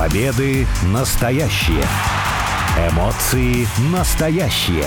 Победы 0.00 0.66
настоящие. 0.94 1.84
Эмоции 2.90 3.66
настоящие. 3.92 4.86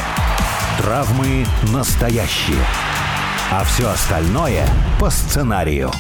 Травмы 0.80 1.46
настоящие. 1.72 2.58
А 3.52 3.64
все 3.64 3.90
остальное 3.90 4.68
по 5.00 5.12
сценарию. 5.12 5.92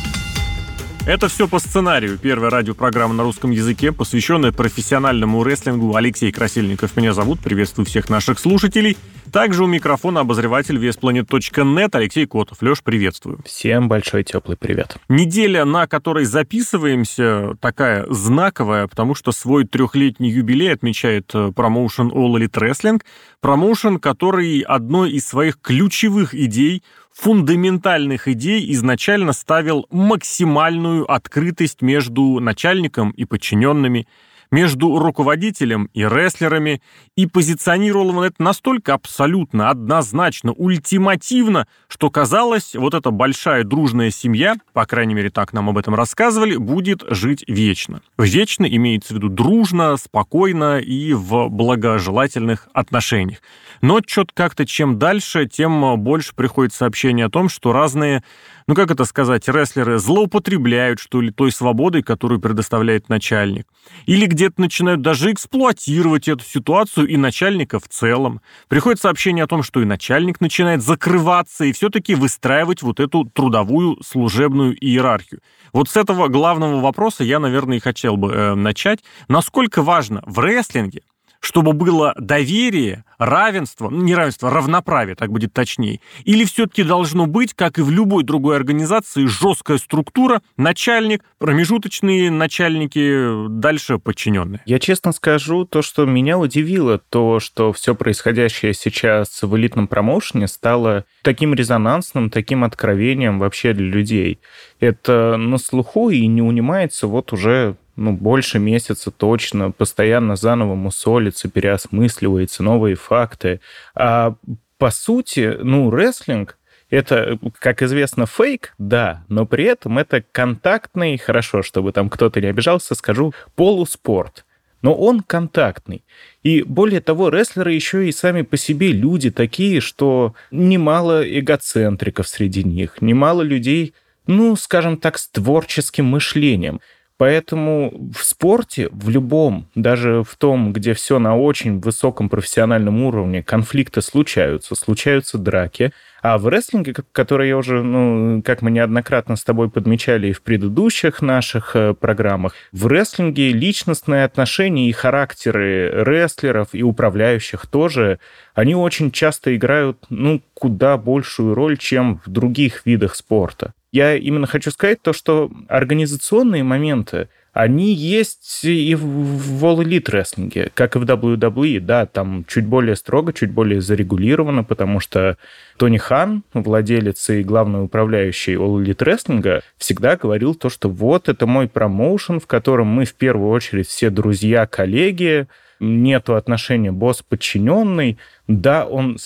Это 1.05 1.27
все 1.27 1.47
по 1.47 1.59
сценарию. 1.59 2.17
Первая 2.17 2.49
радиопрограмма 2.49 3.13
на 3.13 3.21
русском 3.21 3.51
языке, 3.51 3.91
посвященная 3.91 4.51
профессиональному 4.51 5.43
рестлингу. 5.43 5.95
Алексей 5.95 6.31
Красильников 6.31 6.97
меня 6.97 7.13
зовут. 7.13 7.39
Приветствую 7.39 7.85
всех 7.85 8.09
наших 8.09 8.39
слушателей. 8.39 8.97
Также 9.33 9.63
у 9.63 9.67
микрофона 9.67 10.19
обозреватель 10.19 10.77
веспланет.нет 10.77 11.95
Алексей 11.95 12.27
Котов. 12.27 12.61
Леш, 12.61 12.83
приветствую. 12.83 13.39
Всем 13.43 13.89
большой 13.89 14.23
теплый 14.23 14.55
привет. 14.55 14.97
Неделя, 15.09 15.65
на 15.65 15.87
которой 15.87 16.25
записываемся, 16.25 17.57
такая 17.59 18.05
знаковая, 18.11 18.87
потому 18.87 19.15
что 19.15 19.31
свой 19.31 19.65
трехлетний 19.65 20.29
юбилей 20.29 20.71
отмечает 20.71 21.31
э, 21.33 21.51
промоушен 21.51 22.11
All 22.11 22.35
Elite 22.35 22.51
Wrestling. 22.51 23.01
Промоушен, 23.41 23.97
который 23.97 24.59
одной 24.59 25.13
из 25.13 25.25
своих 25.25 25.59
ключевых 25.59 26.35
идей 26.35 26.83
фундаментальных 27.11 28.27
идей 28.27 28.71
изначально 28.73 29.33
ставил 29.33 29.87
максимальную 29.89 31.11
открытость 31.11 31.81
между 31.81 32.39
начальником 32.39 33.09
и 33.09 33.25
подчиненными, 33.25 34.07
между 34.53 34.99
руководителем 34.99 35.89
и 35.95 36.03
рестлерами, 36.03 36.79
и 37.17 37.25
позиционировал 37.25 38.15
он 38.15 38.23
это 38.25 38.35
настолько 38.37 38.93
абсолютно, 38.93 39.71
однозначно, 39.71 40.51
ультимативно, 40.51 41.67
что 41.87 42.11
казалось, 42.11 42.75
вот 42.75 42.93
эта 42.93 43.09
большая 43.09 43.63
дружная 43.63 44.11
семья, 44.11 44.55
по 44.73 44.85
крайней 44.85 45.15
мере, 45.15 45.31
так 45.31 45.53
нам 45.53 45.69
об 45.69 45.79
этом 45.79 45.95
рассказывали, 45.95 46.55
будет 46.55 47.03
жить 47.09 47.43
вечно. 47.47 48.03
Вечно 48.19 48.65
имеется 48.65 49.15
в 49.15 49.17
виду 49.17 49.29
дружно, 49.29 49.97
спокойно 49.97 50.77
и 50.77 51.13
в 51.13 51.49
благожелательных 51.49 52.67
отношениях. 52.73 53.39
Но 53.81 54.01
что-то 54.05 54.33
как-то 54.35 54.67
чем 54.67 54.99
дальше, 54.99 55.47
тем 55.47 55.99
больше 56.03 56.35
приходит 56.35 56.75
сообщение 56.75 57.25
о 57.25 57.29
том, 57.29 57.49
что 57.49 57.73
разные 57.73 58.23
ну 58.67 58.75
как 58.75 58.91
это 58.91 59.05
сказать, 59.05 59.47
рестлеры 59.47 59.99
злоупотребляют, 59.99 60.99
что 60.99 61.21
ли, 61.21 61.31
той 61.31 61.51
свободой, 61.51 62.03
которую 62.03 62.39
предоставляет 62.39 63.09
начальник. 63.09 63.67
Или 64.05 64.25
где-то 64.25 64.61
начинают 64.61 65.01
даже 65.01 65.31
эксплуатировать 65.31 66.27
эту 66.27 66.43
ситуацию 66.43 67.07
и 67.07 67.17
начальника 67.17 67.79
в 67.79 67.87
целом. 67.87 68.41
Приходит 68.67 69.01
сообщение 69.01 69.43
о 69.43 69.47
том, 69.47 69.63
что 69.63 69.81
и 69.81 69.85
начальник 69.85 70.41
начинает 70.41 70.81
закрываться 70.81 71.65
и 71.65 71.73
все-таки 71.73 72.15
выстраивать 72.15 72.81
вот 72.81 72.99
эту 72.99 73.25
трудовую 73.25 74.01
служебную 74.03 74.75
иерархию. 74.75 75.41
Вот 75.73 75.89
с 75.89 75.97
этого 75.97 76.27
главного 76.27 76.79
вопроса 76.79 77.23
я, 77.23 77.39
наверное, 77.39 77.77
и 77.77 77.81
хотел 77.81 78.17
бы 78.17 78.31
э, 78.31 78.55
начать. 78.55 78.99
Насколько 79.27 79.81
важно 79.81 80.21
в 80.25 80.39
рестлинге 80.39 81.01
чтобы 81.43 81.73
было 81.73 82.15
доверие, 82.17 83.03
равенство, 83.17 83.89
ну 83.89 84.01
не 84.01 84.15
равенство, 84.15 84.49
равноправие, 84.49 85.15
так 85.15 85.29
будет 85.29 85.51
точнее, 85.51 85.99
или 86.23 86.45
все-таки 86.45 86.83
должно 86.83 87.25
быть, 87.27 87.53
как 87.53 87.77
и 87.77 87.81
в 87.81 87.91
любой 87.91 88.23
другой 88.23 88.55
организации, 88.55 89.25
жесткая 89.25 89.77
структура, 89.77 90.41
начальник, 90.55 91.21
промежуточные 91.39 92.31
начальники, 92.31 93.49
дальше 93.49 93.99
подчиненные? 93.99 94.61
Я 94.65 94.79
честно 94.79 95.11
скажу, 95.11 95.65
то, 95.65 95.81
что 95.81 96.05
меня 96.05 96.37
удивило, 96.37 96.97
то, 96.97 97.41
что 97.41 97.73
все 97.73 97.93
происходящее 97.93 98.73
сейчас 98.73 99.43
в 99.43 99.53
элитном 99.57 99.87
промоушене 99.87 100.47
стало 100.47 101.03
таким 101.23 101.53
резонансным, 101.53 102.29
таким 102.29 102.63
откровением 102.63 103.39
вообще 103.39 103.73
для 103.73 103.87
людей. 103.87 104.39
Это 104.79 105.35
на 105.37 105.57
слуху 105.57 106.09
и 106.09 106.25
не 106.27 106.41
унимается 106.41 107.07
вот 107.07 107.33
уже 107.33 107.75
ну, 107.95 108.11
больше 108.11 108.59
месяца 108.59 109.11
точно, 109.11 109.71
постоянно 109.71 110.35
заново 110.35 110.75
мусолится, 110.75 111.49
переосмысливается, 111.49 112.63
новые 112.63 112.95
факты. 112.95 113.59
А 113.95 114.35
по 114.77 114.91
сути, 114.91 115.57
ну, 115.61 115.89
рестлинг— 115.91 116.57
это, 116.89 117.39
как 117.59 117.81
известно, 117.81 118.25
фейк, 118.25 118.73
да, 118.77 119.23
но 119.29 119.45
при 119.45 119.65
этом 119.65 119.97
это 119.97 120.23
контактный, 120.31 121.17
хорошо, 121.17 121.61
чтобы 121.61 121.91
там 121.91 122.09
кто-то 122.09 122.41
не 122.41 122.47
обижался, 122.47 122.95
скажу, 122.95 123.33
полуспорт. 123.55 124.45
Но 124.81 124.93
он 124.93 125.21
контактный. 125.21 126.03
И 126.43 126.61
более 126.61 126.99
того, 126.99 127.29
рестлеры 127.29 127.71
еще 127.71 128.07
и 128.07 128.11
сами 128.11 128.41
по 128.41 128.57
себе 128.57 128.91
люди 128.91 129.31
такие, 129.31 129.79
что 129.79 130.35
немало 130.51 131.23
эгоцентриков 131.23 132.27
среди 132.27 132.65
них, 132.65 133.01
немало 133.01 133.43
людей, 133.43 133.93
ну, 134.27 134.55
скажем 134.57 134.97
так, 134.97 135.17
с 135.17 135.29
творческим 135.29 136.05
мышлением. 136.05 136.81
Поэтому 137.17 138.11
в 138.13 138.23
спорте, 138.23 138.89
в 138.91 139.09
любом, 139.09 139.67
даже 139.75 140.23
в 140.23 140.35
том, 140.35 140.73
где 140.73 140.93
все 140.93 141.19
на 141.19 141.37
очень 141.37 141.79
высоком 141.79 142.27
профессиональном 142.27 143.03
уровне, 143.03 143.43
конфликты 143.43 144.01
случаются, 144.01 144.75
случаются 144.75 145.37
драки. 145.37 145.93
А 146.23 146.37
в 146.37 146.47
рестлинге, 146.47 146.95
который 147.11 147.49
я 147.49 147.57
уже, 147.57 147.83
ну, 147.83 148.41
как 148.43 148.61
мы 148.61 148.71
неоднократно 148.71 149.35
с 149.35 149.43
тобой 149.43 149.69
подмечали 149.69 150.27
и 150.29 150.31
в 150.31 150.41
предыдущих 150.41 151.21
наших 151.21 151.75
э, 151.75 151.93
программах, 151.93 152.53
в 152.71 152.87
рестлинге 152.87 153.51
личностные 153.51 154.23
отношения 154.23 154.87
и 154.87 154.93
характеры 154.93 155.91
рестлеров 155.91 156.69
и 156.71 156.81
управляющих 156.81 157.67
тоже, 157.67 158.19
они 158.55 158.73
очень 158.73 159.11
часто 159.11 159.53
играют, 159.53 159.97
ну, 160.09 160.41
куда 160.53 160.97
большую 160.97 161.55
роль, 161.55 161.77
чем 161.77 162.21
в 162.25 162.29
других 162.29 162.85
видах 162.85 163.15
спорта. 163.15 163.73
Я 163.91 164.15
именно 164.15 164.47
хочу 164.47 164.71
сказать 164.71 165.01
то, 165.01 165.11
что 165.11 165.51
организационные 165.67 166.63
моменты, 166.63 167.27
они 167.53 167.93
есть 167.93 168.65
и 168.65 168.95
в 168.95 169.63
All 169.63 169.83
Elite 169.83 170.09
рестлинге, 170.09 170.71
как 170.73 170.95
и 170.95 170.99
в 170.99 171.03
WWE, 171.03 171.79
да, 171.79 172.07
там 172.07 172.45
чуть 172.47 172.65
более 172.65 172.95
строго, 172.95 173.31
чуть 173.31 173.51
более 173.51 173.79
зарегулировано, 173.79 174.63
потому 174.63 174.99
что 174.99 175.37
Тони 175.77 175.97
Хан, 175.97 176.43
владелец 176.53 177.29
и 177.29 177.43
главный 177.43 177.83
управляющий 177.83 178.55
All 178.55 178.83
Elite 178.83 179.03
рестлинга, 179.03 179.61
всегда 179.77 180.17
говорил 180.17 180.55
то, 180.55 180.69
что 180.69 180.89
вот 180.89 181.29
это 181.29 181.45
мой 181.45 181.67
промоушен, 181.67 182.39
в 182.39 182.47
котором 182.47 182.87
мы 182.87 183.05
в 183.05 183.13
первую 183.13 183.51
очередь 183.51 183.87
все 183.87 184.09
друзья, 184.09 184.65
коллеги, 184.65 185.47
нету 185.79 186.35
отношения 186.35 186.91
босс-подчиненный. 186.91 188.17
Да, 188.47 188.85
он 188.87 189.17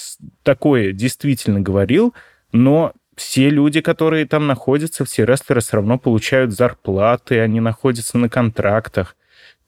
такое 0.44 0.92
действительно 0.92 1.62
говорил, 1.62 2.14
но 2.52 2.92
все 3.18 3.50
люди, 3.50 3.82
которые 3.82 4.28
там 4.28 4.46
находятся, 4.46 5.04
все 5.04 5.26
рестлеры 5.26 5.60
все 5.60 5.78
равно 5.78 5.98
получают 5.98 6.54
зарплаты, 6.54 7.40
они 7.40 7.60
находятся 7.60 8.18
на 8.20 8.30
контрактах. 8.30 9.16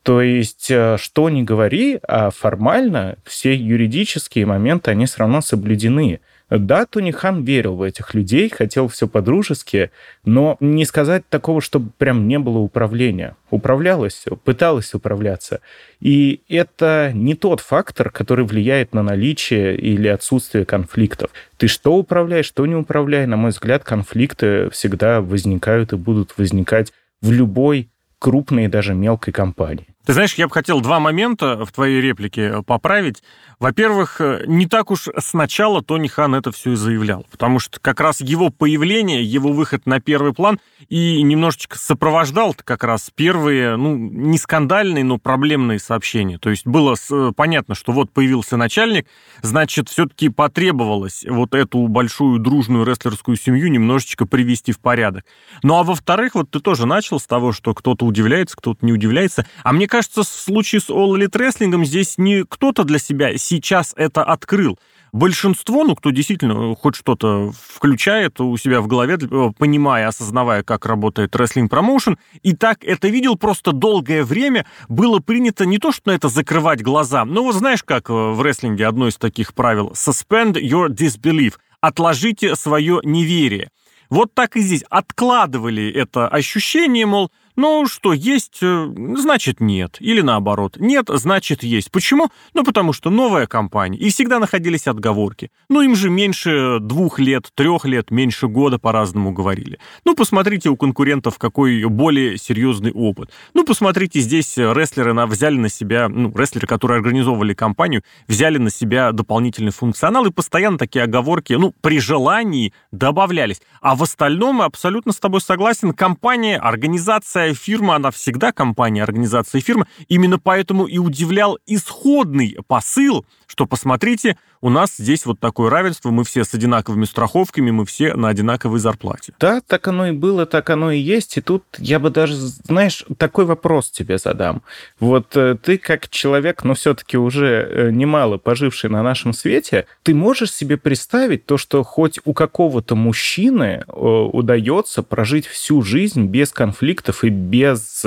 То 0.04 0.22
есть, 0.22 0.70
э, 0.70 0.98
что 0.98 1.30
ни 1.30 1.42
говори, 1.42 2.00
а 2.08 2.30
формально 2.30 3.18
все 3.26 3.56
юридические 3.56 4.46
моменты, 4.46 4.92
они 4.92 5.08
все 5.08 5.18
равно 5.20 5.42
соблюдены. 5.42 6.22
Да, 6.50 6.86
Тони 6.86 7.12
Хан 7.12 7.44
верил 7.44 7.76
в 7.76 7.84
этих 7.84 8.14
людей, 8.14 8.50
хотел 8.50 8.88
все 8.88 9.08
по-дружески, 9.08 9.92
но 10.26 10.58
не 10.60 10.84
сказать 10.86 11.24
такого, 11.30 11.62
чтобы 11.62 11.92
прям 11.98 12.28
не 12.28 12.40
было 12.40 12.58
управления. 12.58 13.36
Управлялось, 13.52 14.26
пыталось 14.44 14.94
управляться. 14.94 15.62
И 16.00 16.42
это 16.50 17.12
не 17.14 17.36
тот 17.36 17.62
фактор, 17.62 18.10
который 18.10 18.46
влияет 18.46 18.94
на 18.94 19.04
наличие 19.04 19.78
или 19.78 20.08
отсутствие 20.08 20.66
конфликтов. 20.66 21.32
Ты 21.58 21.68
что 21.68 21.96
управляешь, 21.96 22.46
что 22.46 22.66
не 22.66 22.76
управляй, 22.76 23.28
на 23.28 23.38
мой 23.38 23.52
взгляд, 23.52 23.84
конфликты 23.84 24.70
всегда 24.72 25.22
возникают 25.22 25.94
и 25.94 25.98
будут 25.98 26.38
возникать 26.38 26.92
в 27.22 27.32
любой 27.32 27.90
крупной 28.18 28.66
и 28.66 28.68
даже 28.68 28.94
мелкой 28.94 29.34
компании. 29.34 29.88
Ты 30.10 30.14
знаешь, 30.14 30.34
я 30.34 30.48
бы 30.48 30.54
хотел 30.56 30.82
два 30.82 31.00
момента 31.00 31.64
в 31.64 31.72
твоей 31.72 32.02
реплике 32.02 32.64
поправить. 32.64 33.22
Во-первых, 33.60 34.22
э, 34.22 34.46
не 34.48 34.66
так 34.66 34.90
уж 34.90 35.08
сначала 35.20 35.84
Тони 35.84 36.08
Хан 36.08 36.34
это 36.34 36.52
все 36.52 36.72
и 36.72 36.76
заявлял, 36.76 37.28
потому 37.30 37.60
что 37.60 37.80
как 37.80 38.00
раз 38.00 38.20
его 38.20 38.50
появление, 38.50 39.22
его 39.24 39.52
выход 39.52 39.86
на 39.86 40.00
первый 40.00 40.34
план 40.34 40.60
и 40.88 41.22
немножечко 41.22 41.78
сопровождал 41.78 42.56
как 42.56 42.84
раз 42.84 43.12
первые, 43.14 43.76
ну, 43.76 43.96
не 43.96 44.40
скандальные, 44.40 45.04
но 45.04 45.20
проблемные 45.20 45.78
сообщения. 45.78 46.40
То 46.40 46.50
есть 46.50 46.66
было 46.66 46.96
э, 47.12 47.32
понятно, 47.36 47.76
что 47.76 47.92
вот 47.92 48.12
появился 48.12 48.58
начальник, 48.58 49.06
значит, 49.44 49.90
все-таки 49.90 50.30
потребовалось 50.30 51.24
вот 51.30 51.54
эту 51.54 51.86
большую 51.88 52.40
дружную 52.40 52.84
рестлерскую 52.84 53.38
семью 53.38 53.68
немножечко 53.68 54.26
привести 54.26 54.72
в 54.72 54.80
порядок. 54.80 55.26
Ну, 55.62 55.76
а 55.76 55.84
во-вторых, 55.84 56.34
вот 56.34 56.50
ты 56.50 56.62
тоже 56.62 56.88
начал 56.88 57.20
с 57.20 57.28
того, 57.28 57.52
что 57.52 57.76
кто-то 57.76 58.06
удивляется, 58.06 58.58
кто-то 58.58 58.84
не 58.84 58.92
удивляется. 58.92 59.46
А 59.64 59.72
мне 59.72 59.86
кажется, 59.86 59.99
в 60.08 60.24
случае 60.24 60.82
с 60.82 60.90
All 60.90 61.16
Elite 61.16 61.32
Wrestling 61.32 61.86
здесь 61.86 62.18
не 62.18 62.44
кто-то 62.44 62.84
для 62.84 63.00
себя 63.00 63.38
сейчас 63.38 63.94
это 63.98 64.24
открыл. 64.24 64.78
Большинство, 65.12 65.84
ну, 65.84 65.96
кто 65.96 66.12
действительно 66.12 66.76
хоть 66.76 66.96
что-то 66.96 67.52
включает 67.68 68.40
у 68.42 68.56
себя 68.58 68.80
в 68.80 68.88
голове, 68.88 69.18
понимая, 69.58 70.08
осознавая, 70.08 70.62
как 70.62 70.86
работает 70.86 71.36
рестлинг-промоушен, 71.36 72.18
и 72.44 72.56
так 72.56 72.84
это 72.84 73.08
видел 73.08 73.36
просто 73.36 73.72
долгое 73.72 74.24
время, 74.24 74.66
было 74.88 75.20
принято 75.20 75.66
не 75.66 75.80
то, 75.80 75.92
что 75.92 76.12
на 76.12 76.16
это 76.16 76.30
закрывать 76.30 76.84
глаза, 76.84 77.26
но 77.26 77.44
вот 77.44 77.56
знаешь, 77.56 77.84
как 77.84 78.10
в 78.10 78.40
рестлинге 78.42 78.86
одно 78.86 79.08
из 79.08 79.18
таких 79.18 79.56
правил 79.56 79.94
«suspend 79.96 80.54
your 80.54 80.90
disbelief»— 80.90 81.56
«отложите 81.82 82.56
свое 82.56 83.00
неверие». 83.04 83.72
Вот 84.10 84.34
так 84.34 84.58
и 84.58 84.62
здесь 84.62 84.84
откладывали 84.90 85.92
это 85.92 86.28
ощущение, 86.28 87.06
мол, 87.06 87.32
Ну, 87.62 87.88
что 87.88 88.14
есть, 88.14 88.60
э, 88.62 88.88
значит 89.18 89.60
нет. 89.60 89.98
Или 90.00 90.22
наоборот. 90.22 90.78
Нет, 90.80 91.08
значит 91.10 91.62
есть. 91.62 91.92
Почему? 91.92 92.30
Ну, 92.54 92.64
потому 92.64 92.94
что 92.94 93.10
новая 93.10 93.48
компания. 93.48 93.98
И 93.98 94.10
всегда 94.12 94.40
находились 94.40 94.88
отговорки. 94.88 95.52
Ну, 95.68 95.82
им 95.82 95.94
же 95.94 96.10
меньше 96.10 96.78
двух 96.80 97.20
лет, 97.20 97.52
трех 97.54 97.84
лет, 97.84 98.12
меньше 98.12 98.48
года 98.48 98.80
по-разному 98.80 99.34
говорили. 99.34 99.78
Ну, 100.06 100.16
посмотрите 100.16 100.70
у 100.70 100.78
конкурентов 100.78 101.38
какой 101.38 101.84
более 101.84 102.38
серьезный 102.38 102.94
опыт. 102.94 103.30
Ну, 103.54 103.66
посмотрите, 103.66 104.22
здесь 104.22 104.58
рестлеры 104.58 105.12
на, 105.12 105.28
взяли 105.28 105.58
на 105.58 105.68
себя, 105.68 106.08
ну, 106.08 106.32
рестлеры, 106.34 106.66
которые 106.66 107.00
организовывали 107.00 107.54
компанию, 107.54 108.04
взяли 108.30 108.58
на 108.58 108.70
себя 108.70 109.12
дополнительный 109.12 109.74
функционал, 109.74 110.26
и 110.28 110.32
постоянно 110.32 110.78
такие 110.78 111.04
оговорки, 111.04 111.52
ну, 111.52 111.74
при 111.82 112.00
желании 112.00 112.72
добавлялись. 112.94 113.62
А 113.82 113.98
в 113.98 114.04
остальном 114.04 114.62
абсолютно 114.62 115.12
с 115.12 115.20
тобой 115.20 115.42
согласен. 115.42 115.92
Компания, 115.92 116.58
организация 116.58 117.49
фирма, 117.54 117.96
она 117.96 118.12
всегда 118.12 118.52
компания, 118.52 119.04
организация 119.04 119.62
фирма. 119.62 119.88
Именно 120.08 120.40
поэтому 120.40 120.86
и 120.86 120.98
удивлял 120.98 121.58
исходный 121.66 122.58
посыл, 122.68 123.26
что 123.48 123.66
посмотрите, 123.66 124.38
у 124.62 124.70
нас 124.70 124.96
здесь 124.98 125.26
вот 125.26 125.40
такое 125.40 125.70
равенство, 125.70 126.10
мы 126.10 126.24
все 126.24 126.44
с 126.44 126.54
одинаковыми 126.54 127.06
страховками, 127.06 127.72
мы 127.72 127.86
все 127.86 128.14
на 128.16 128.28
одинаковой 128.28 128.80
зарплате. 128.80 129.34
Да, 129.40 129.62
так 129.66 129.88
оно 129.88 130.08
и 130.08 130.12
было, 130.12 130.46
так 130.46 130.70
оно 130.70 130.92
и 130.92 131.00
есть. 131.00 131.38
И 131.38 131.42
тут 131.42 131.64
я 131.78 132.00
бы 132.00 132.10
даже, 132.10 132.36
знаешь, 132.36 133.06
такой 133.18 133.46
вопрос 133.46 133.90
тебе 133.90 134.18
задам. 134.18 134.62
Вот 135.00 135.36
э, 135.38 135.56
ты 135.62 135.78
как 135.78 136.10
человек, 136.10 136.64
но 136.64 136.74
все-таки 136.74 137.18
уже 137.18 137.68
э, 137.70 137.92
немало 137.92 138.38
поживший 138.38 138.90
на 138.90 139.02
нашем 139.02 139.34
свете, 139.34 139.86
ты 140.04 140.14
можешь 140.14 140.52
себе 140.52 140.78
представить 140.78 141.46
то, 141.46 141.58
что 141.58 141.84
хоть 141.84 142.20
у 142.26 142.34
какого-то 142.34 142.96
мужчины 142.96 143.84
э, 143.88 143.92
удается 143.92 145.04
прожить 145.04 145.48
всю 145.48 145.82
жизнь 145.82 146.26
без 146.26 146.52
конфликтов 146.52 147.24
и 147.24 147.30
без, 147.30 148.04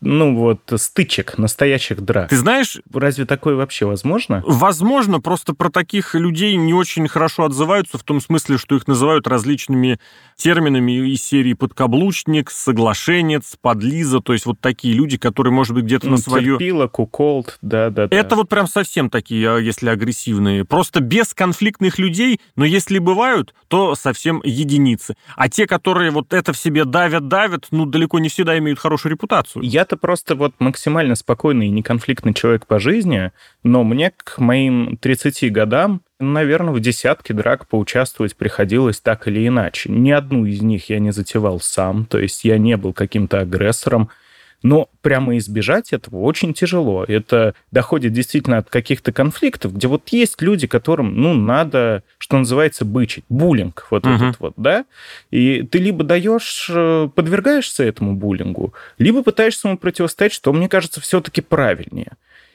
ну 0.00 0.36
вот, 0.36 0.60
стычек, 0.76 1.38
настоящих 1.38 2.00
драк? 2.02 2.28
Ты 2.28 2.36
знаешь... 2.36 2.80
Разве 2.92 3.24
такое 3.24 3.56
вообще 3.56 3.84
возможно? 3.84 4.42
Возможно, 4.46 5.20
просто 5.20 5.54
про 5.54 5.70
таких 5.72 6.14
людей 6.14 6.54
не 6.56 6.74
очень 6.74 7.08
хорошо 7.08 7.44
отзываются, 7.44 7.98
в 7.98 8.04
том 8.04 8.20
смысле, 8.20 8.58
что 8.58 8.76
их 8.76 8.86
называют 8.86 9.26
различными 9.26 9.98
терминами 10.36 10.92
из 11.12 11.22
серии 11.22 11.54
подкаблучник, 11.54 12.50
соглашенец, 12.50 13.56
подлиза, 13.60 14.20
то 14.20 14.32
есть 14.32 14.46
вот 14.46 14.60
такие 14.60 14.94
люди, 14.94 15.16
которые, 15.16 15.52
может 15.52 15.74
быть, 15.74 15.84
где-то 15.84 16.06
ну, 16.06 16.12
на 16.12 16.18
свое... 16.18 16.52
Терпила, 16.52 16.86
куколд, 16.86 17.58
да-да-да. 17.62 18.14
Это 18.16 18.36
вот 18.36 18.48
прям 18.48 18.66
совсем 18.66 19.10
такие, 19.10 19.48
а, 19.48 19.58
если 19.58 19.88
агрессивные. 19.88 20.64
Просто 20.64 21.00
без 21.00 21.34
конфликтных 21.34 21.98
людей, 21.98 22.40
но 22.56 22.64
если 22.64 22.98
бывают, 22.98 23.54
то 23.68 23.94
совсем 23.94 24.40
единицы. 24.44 25.16
А 25.36 25.48
те, 25.48 25.66
которые 25.66 26.10
вот 26.10 26.32
это 26.32 26.52
в 26.52 26.58
себе 26.58 26.84
давят-давят, 26.84 27.68
ну, 27.70 27.86
далеко 27.86 28.18
не 28.18 28.28
всегда 28.28 28.58
имеют 28.58 28.78
хорошую 28.78 29.12
репутацию. 29.12 29.62
Я-то 29.62 29.96
просто 29.96 30.34
вот 30.34 30.54
максимально 30.58 31.14
спокойный 31.14 31.68
и 31.68 31.70
неконфликтный 31.70 32.34
человек 32.34 32.66
по 32.66 32.78
жизни, 32.78 33.32
но 33.62 33.84
мне 33.84 34.12
к 34.16 34.38
моим 34.38 34.96
30 34.96 35.52
годам 35.52 35.61
наверное, 36.20 36.72
в 36.72 36.80
десятке 36.80 37.34
драк 37.34 37.66
поучаствовать 37.68 38.36
приходилось 38.36 39.00
так 39.00 39.28
или 39.28 39.46
иначе. 39.46 39.90
Ни 39.90 40.10
одну 40.10 40.46
из 40.46 40.62
них 40.62 40.90
я 40.90 40.98
не 40.98 41.12
затевал 41.12 41.60
сам, 41.60 42.04
то 42.06 42.18
есть 42.18 42.44
я 42.44 42.58
не 42.58 42.76
был 42.76 42.92
каким-то 42.92 43.40
агрессором, 43.40 44.10
но 44.62 44.88
прямо 45.00 45.36
избежать 45.38 45.92
этого 45.92 46.20
очень 46.20 46.54
тяжело. 46.54 47.04
Это 47.04 47.54
доходит 47.70 48.12
действительно 48.12 48.58
от 48.58 48.70
каких-то 48.70 49.12
конфликтов, 49.12 49.74
где 49.74 49.88
вот 49.88 50.08
есть 50.10 50.40
люди, 50.40 50.66
которым, 50.66 51.16
ну, 51.16 51.34
надо, 51.34 52.02
что 52.18 52.38
называется, 52.38 52.84
бычить, 52.84 53.24
буллинг 53.28 53.86
вот 53.90 54.04
uh-huh. 54.04 54.16
этот 54.16 54.40
вот, 54.40 54.54
да? 54.56 54.84
И 55.30 55.62
ты 55.62 55.78
либо 55.78 56.04
даешь, 56.04 56.70
э, 56.72 57.08
подвергаешься 57.14 57.82
этому 57.84 58.14
буллингу, 58.14 58.72
либо 58.98 59.22
пытаешься 59.22 59.68
ему 59.68 59.78
противостоять, 59.78 60.32
что, 60.32 60.52
мне 60.52 60.68
кажется, 60.68 61.00
все-таки 61.00 61.40
правильнее. 61.40 62.12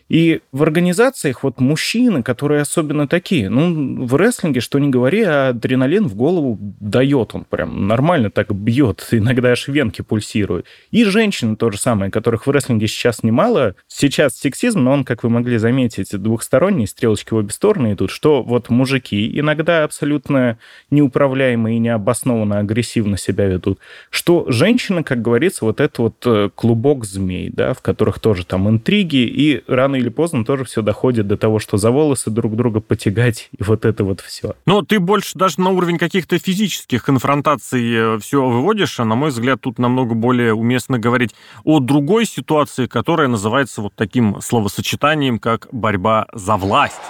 И 0.10 0.40
в 0.52 0.64
организациях 0.64 1.44
вот 1.44 1.60
мужчины, 1.60 2.24
которые 2.24 2.62
особенно 2.62 3.08
такие, 3.08 3.50
ну, 3.50 4.06
в 4.06 4.16
рестлинге, 4.16 4.62
что 4.62 4.80
не 4.80 4.90
говори, 4.90 5.24
а 5.24 5.50
адреналин 5.50 6.08
в 6.08 6.16
голову 6.16 6.58
дает, 6.80 7.36
он 7.36 7.44
прям 7.44 7.88
нормально 7.88 8.32
так 8.32 8.54
бьет, 8.54 9.08
иногда 9.12 9.50
аж 9.52 9.68
венки 9.68 10.02
пульсируют. 10.02 10.66
И 10.92 11.04
женщины 11.04 11.56
то 11.56 11.72
же 11.72 11.78
самое, 11.78 12.10
которых 12.10 12.48
в 12.48 12.52
рестлинге 12.52 12.88
сейчас 12.88 13.24
немало. 13.24 13.76
Сейчас 13.88 14.38
сексизм, 14.38 14.84
но 14.84 14.92
он, 14.92 15.04
как 15.04 15.24
вы 15.24 15.30
могли 15.30 15.58
заметить, 15.58 16.10
двухсторонний, 16.12 16.88
стрелочки 16.88 17.34
в 17.34 17.38
обе 17.38 17.50
стороны 17.50 17.94
идут, 17.94 18.12
что 18.12 18.44
вот 18.44 18.70
мужики 18.70 19.40
иногда 19.40 19.84
абсолютно 19.84 20.58
неуправляемые 20.90 21.78
и 21.78 21.80
необоснованно 21.80 22.60
агрессивно 22.60 23.18
себя 23.18 23.48
ведут, 23.48 23.80
что 24.10 24.46
женщины, 24.50 25.04
как 25.04 25.22
говорится, 25.22 25.66
вот 25.66 25.82
это 25.82 26.02
вот 26.04 26.16
э, 26.26 26.50
клубок 26.56 27.04
змей, 27.06 27.50
да, 27.52 27.74
в 27.74 27.82
которых 27.82 28.20
тоже 28.20 28.46
там 28.46 28.70
интриги, 28.70 29.18
и 29.18 29.64
рано 29.68 29.97
или 29.98 30.10
поздно 30.10 30.46
тоже 30.46 30.64
все 30.64 30.82
доходит 30.82 31.28
до 31.28 31.38
того, 31.38 31.60
что 31.60 31.78
за 31.78 31.92
волосы 31.92 32.30
друг 32.30 32.56
друга 32.56 32.80
потягать, 32.80 33.50
и 33.58 33.64
вот 33.64 33.86
это 33.86 34.04
вот 34.04 34.22
все. 34.22 34.56
Но 34.66 34.82
ты 34.82 35.00
больше 35.00 35.38
даже 35.38 35.60
на 35.62 35.70
уровень 35.70 35.98
каких-то 35.98 36.38
физических 36.40 37.04
конфронтаций 37.04 37.94
э, 37.94 38.20
все 38.20 38.46
выводишь, 38.46 39.00
а 39.00 39.06
на 39.06 39.16
мой 39.16 39.30
взгляд, 39.30 39.62
тут 39.62 39.80
намного 39.80 40.16
более 40.16 40.54
уместно 40.54 41.00
говорить 41.00 41.36
о 41.64 41.80
другой 41.80 42.26
ситуации, 42.26 42.88
которая 42.88 43.28
называется 43.28 43.82
вот 43.82 43.94
таким 43.96 44.42
словосочетанием, 44.42 45.40
как 45.40 45.68
борьба 45.72 46.28
за 46.34 46.58
власть. 46.58 47.02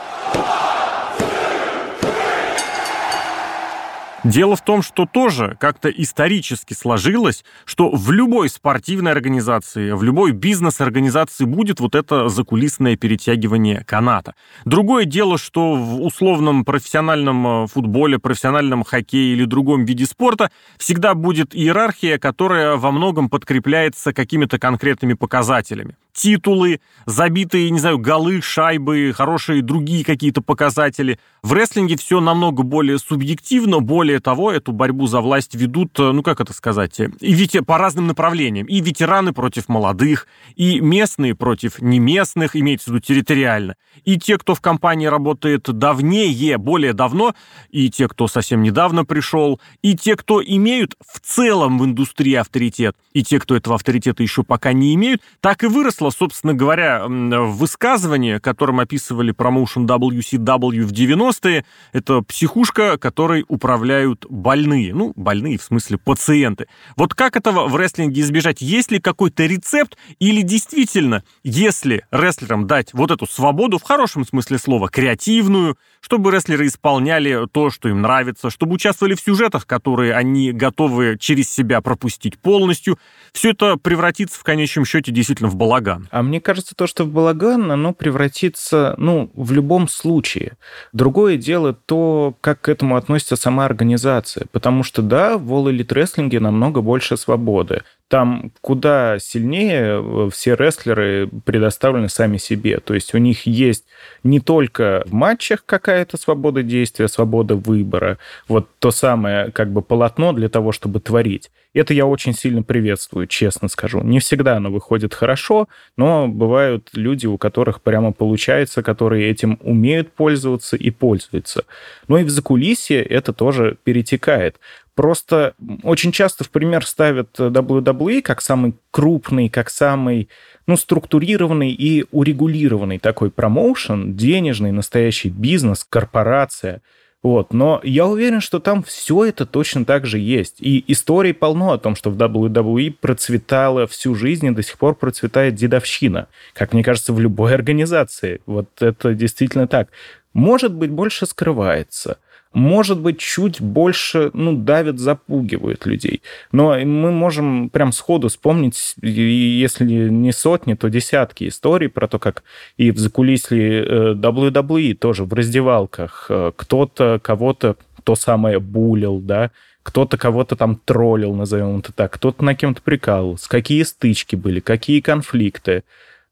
Дело 4.28 4.58
в 4.58 4.62
том, 4.62 4.82
что 4.82 5.06
тоже 5.06 5.56
как-то 5.58 5.90
исторически 5.90 6.74
сложилось, 6.74 7.46
что 7.64 7.90
в 7.90 8.12
любой 8.12 8.50
спортивной 8.50 9.14
организации, 9.14 9.92
в 9.92 10.04
любой 10.04 10.32
бизнес-организации 10.32 11.46
будет 11.46 11.80
вот 11.80 11.96
это 11.96 12.28
закулисное 12.28 12.98
перетягивание 12.98 13.86
каната. 13.86 14.36
Другое 14.66 15.06
дело, 15.06 15.38
что 15.38 15.76
в 15.76 16.02
условном 16.02 16.66
профессиональном 16.66 17.64
э, 17.64 17.68
футболе, 17.68 18.20
профессиональном 18.20 18.84
хоккее 18.84 19.32
или 19.32 19.46
другом 19.46 19.86
виде 19.86 20.06
спорта 20.06 20.52
всегда 20.78 21.14
будет 21.14 21.56
иерархия, 21.56 22.18
которая 22.18 22.76
во 22.76 22.92
многом 22.92 23.30
подкрепляется 23.30 24.12
какими-то 24.12 24.60
конкретными 24.60 25.14
показателями 25.14 25.96
титулы, 26.18 26.82
забитые, 27.06 27.70
не 27.70 27.80
знаю, 27.80 28.00
голы, 28.00 28.42
шайбы, 28.42 29.14
хорошие 29.16 29.62
другие 29.62 30.04
какие-то 30.04 30.42
показатели. 30.42 31.20
В 31.44 31.54
рестлинге 31.54 31.96
все 31.96 32.20
намного 32.20 32.64
более 32.64 32.98
субъективно, 32.98 33.80
более 33.80 34.20
того, 34.20 34.52
эту 34.52 34.72
борьбу 34.72 35.06
за 35.06 35.22
власть 35.22 35.54
ведут, 35.54 35.98
э, 36.00 36.12
ну 36.12 36.24
как 36.24 36.42
это 36.42 36.54
сказать, 36.54 37.00
и 37.00 37.34
ведь 37.34 37.56
по 37.66 37.78
разным 37.78 38.08
направлениям. 38.08 38.66
И 38.66 38.82
ветераны 38.82 39.32
против 39.32 39.70
молодых, 39.70 40.28
и 40.56 40.80
местные 40.80 41.36
против 41.36 41.82
неместных, 41.82 42.56
имеется 42.56 42.90
в 42.90 42.94
виду 42.94 43.00
территориально. 43.00 43.76
И 44.04 44.18
те, 44.18 44.38
кто 44.38 44.56
в 44.56 44.62
компании 44.62 45.06
работает 45.06 45.64
давнее, 45.72 46.58
более 46.58 46.94
давно, 46.94 47.36
и 47.70 47.90
те, 47.92 48.08
кто 48.08 48.28
совсем 48.28 48.64
недавно 48.64 49.06
пришел, 49.06 49.62
и 49.84 49.96
те, 49.96 50.16
кто 50.16 50.44
имеют 50.44 50.96
в 51.06 51.20
целом 51.20 51.78
в 51.78 51.86
индустрии 51.86 52.34
авторитет, 52.34 52.96
и 53.14 53.24
те, 53.24 53.40
кто 53.40 53.56
этого 53.56 53.76
авторитета 53.76 54.24
еще 54.24 54.44
пока 54.44 54.74
не 54.74 54.96
имеют, 54.96 55.22
так 55.42 55.64
и 55.64 55.68
выросло 55.68 56.07
вышло, 56.08 56.26
собственно 56.28 56.54
говоря, 56.54 57.06
высказывание, 57.08 58.40
которым 58.40 58.80
описывали 58.80 59.32
промоушен 59.32 59.86
WCW 59.86 60.84
в 60.84 60.92
90-е. 60.92 61.66
Это 61.94 62.22
психушка, 62.22 62.98
которой 62.98 63.46
управляют 63.48 64.26
больные. 64.30 64.94
Ну, 64.94 65.14
больные 65.16 65.58
в 65.58 65.64
смысле 65.64 65.98
пациенты. 65.98 66.68
Вот 66.96 67.14
как 67.14 67.36
этого 67.36 67.68
в 67.68 67.76
рестлинге 67.76 68.22
избежать? 68.22 68.62
Есть 68.62 68.92
ли 68.92 69.00
какой-то 69.00 69.46
рецепт? 69.46 69.98
Или 70.20 70.42
действительно, 70.42 71.24
если 71.44 72.06
рестлерам 72.12 72.68
дать 72.68 72.94
вот 72.94 73.12
эту 73.12 73.26
свободу, 73.28 73.78
в 73.78 73.84
хорошем 73.84 74.26
смысле 74.26 74.58
слова, 74.58 74.90
креативную, 74.90 75.78
чтобы 76.02 76.32
рестлеры 76.32 76.68
исполняли 76.68 77.48
то, 77.52 77.70
что 77.70 77.90
им 77.90 78.02
нравится, 78.02 78.50
чтобы 78.50 78.76
участвовали 78.76 79.16
в 79.16 79.22
сюжетах, 79.22 79.66
которые 79.66 80.14
они 80.14 80.52
готовы 80.52 81.18
через 81.20 81.50
себя 81.50 81.82
пропустить 81.82 82.40
полностью, 82.40 82.98
все 83.34 83.52
это 83.52 83.78
превратится 83.78 84.40
в 84.40 84.44
конечном 84.44 84.86
счете 84.86 85.12
действительно 85.12 85.50
в 85.50 85.56
балаган. 85.56 85.97
А 86.12 86.24
мне 86.24 86.42
кажется, 86.42 86.76
то, 86.76 86.88
что 86.88 87.04
в 87.04 87.10
балаган, 87.10 87.72
оно 87.72 87.94
превратится, 87.94 88.96
ну, 88.98 89.32
в 89.36 89.52
любом 89.52 89.88
случае. 89.88 90.58
Другое 90.94 91.38
дело 91.38 91.74
то, 91.74 92.36
как 92.42 92.62
к 92.62 92.70
этому 92.70 92.96
относится 92.96 93.36
сама 93.36 93.66
организация. 93.66 94.48
Потому 94.52 94.84
что, 94.84 95.02
да, 95.02 95.38
в 95.38 95.52
All 95.54 95.72
Elite 95.72 95.88
Wrestling 95.88 96.40
намного 96.40 96.82
больше 96.82 97.18
свободы 97.18 97.84
там 98.08 98.52
куда 98.62 99.20
сильнее 99.20 100.02
э, 100.02 100.30
все 100.32 100.56
рестлеры 100.56 101.30
предоставлены 101.46 102.10
сами 102.10 102.38
себе. 102.38 102.80
То 102.80 102.94
есть 102.94 103.14
у 103.14 103.18
них 103.18 103.46
есть 103.46 103.86
не 104.24 104.40
только 104.40 105.04
в 105.06 105.14
матчах 105.14 105.64
какая-то 105.66 106.18
свобода 106.18 106.64
действия, 106.64 107.08
свобода 107.08 107.56
выбора, 107.56 108.18
вот 108.48 108.70
то 108.80 108.92
самое 108.92 109.52
как 109.52 109.72
бы 109.72 109.82
полотно 109.82 110.32
для 110.34 110.50
того, 110.50 110.72
чтобы 110.72 111.00
творить. 111.00 111.52
Это 111.74 111.94
я 111.94 112.06
очень 112.06 112.34
сильно 112.34 112.64
приветствую, 112.64 113.28
честно 113.28 113.68
скажу. 113.68 114.02
Не 114.02 114.20
всегда 114.20 114.56
оно 114.56 114.72
выходит 114.72 115.14
хорошо, 115.14 115.68
но 115.96 116.28
бывают 116.28 116.90
люди, 116.94 117.28
у 117.28 117.38
которых 117.38 117.82
прямо 117.82 118.14
получается, 118.14 118.82
которые 118.82 119.30
этим 119.30 119.60
умеют 119.62 120.12
пользоваться 120.14 120.76
и 120.76 120.90
пользуются. 120.90 121.66
Но 122.08 122.18
и 122.18 122.24
в 122.24 122.30
закулисье 122.30 123.04
это 123.04 123.34
тоже 123.34 123.78
перетекает. 123.84 124.56
Просто 124.98 125.54
очень 125.84 126.12
часто 126.12 126.44
в 126.44 126.50
пример 126.50 126.84
ставят 126.84 127.40
WWE 127.40 128.22
как 128.24 128.42
самый 128.42 128.74
крупный, 128.92 129.48
как 129.48 129.70
самый 129.70 130.28
ну, 130.66 130.76
структурированный 130.76 131.72
и 131.72 132.06
урегулированный 132.12 132.98
такой 132.98 133.32
промоушен, 133.32 134.18
денежный, 134.18 134.72
настоящий 134.72 135.30
бизнес, 135.30 135.86
корпорация– 135.88 136.82
вот. 137.24 137.52
Но 137.52 137.82
я 137.84 138.06
уверен, 138.06 138.42
что 138.42 138.60
там 138.60 138.84
все 138.84 139.26
это 139.26 139.46
точно 139.46 139.86
так 139.86 140.06
же 140.06 140.20
есть. 140.20 140.62
И 140.62 140.84
историй 140.88 141.34
полно 141.34 141.74
о 141.74 141.78
том, 141.78 141.96
что 141.96 142.10
в 142.10 142.18
WWE 142.18 142.92
процветала 142.92 143.88
всю 143.88 144.16
жизнь 144.16 144.46
и 144.46 144.52
до 144.52 144.64
сих 144.64 144.78
пор 144.78 144.96
процветает 144.96 145.56
дедовщина. 145.56 146.28
Как 146.54 146.74
мне 146.74 146.84
кажется, 146.84 147.14
в 147.14 147.20
любой 147.20 147.54
организации. 147.56 148.42
Вот 148.46 148.70
это 148.82 149.14
действительно 149.14 149.68
так. 149.68 149.90
Может 150.34 150.74
быть, 150.74 150.92
больше 150.92 151.26
скрывается 151.26 152.18
может 152.58 153.00
быть, 153.00 153.20
чуть 153.20 153.62
больше, 153.62 154.32
ну, 154.34 154.58
давят, 154.58 154.98
запугивают 154.98 155.86
людей. 155.86 156.24
Но 156.52 156.76
мы 156.80 157.12
можем 157.12 157.70
прям 157.70 157.92
сходу 157.92 158.30
вспомнить, 158.30 158.96
если 159.00 159.86
не 159.86 160.32
сотни, 160.32 160.74
то 160.74 160.90
десятки 160.90 161.48
историй 161.48 161.88
про 161.88 162.08
то, 162.08 162.18
как 162.18 162.42
и 162.76 162.90
в 162.90 162.98
закулисье 162.98 163.86
WWE 164.16 164.96
тоже 164.96 165.26
в 165.26 165.34
раздевалках 165.34 166.26
э, 166.30 166.52
кто-то 166.56 167.20
кого-то 167.24 167.76
то 168.04 168.16
самое 168.16 168.60
булил, 168.60 169.20
да, 169.20 169.52
кто-то 169.84 170.18
кого-то 170.18 170.56
там 170.56 170.78
троллил, 170.84 171.36
назовем 171.36 171.78
это 171.78 171.94
так, 171.94 172.14
кто-то 172.14 172.44
на 172.44 172.56
кем-то 172.56 172.82
прикалывался, 172.82 173.48
какие 173.48 173.84
стычки 173.84 174.36
были, 174.36 174.62
какие 174.62 175.02
конфликты 175.02 175.84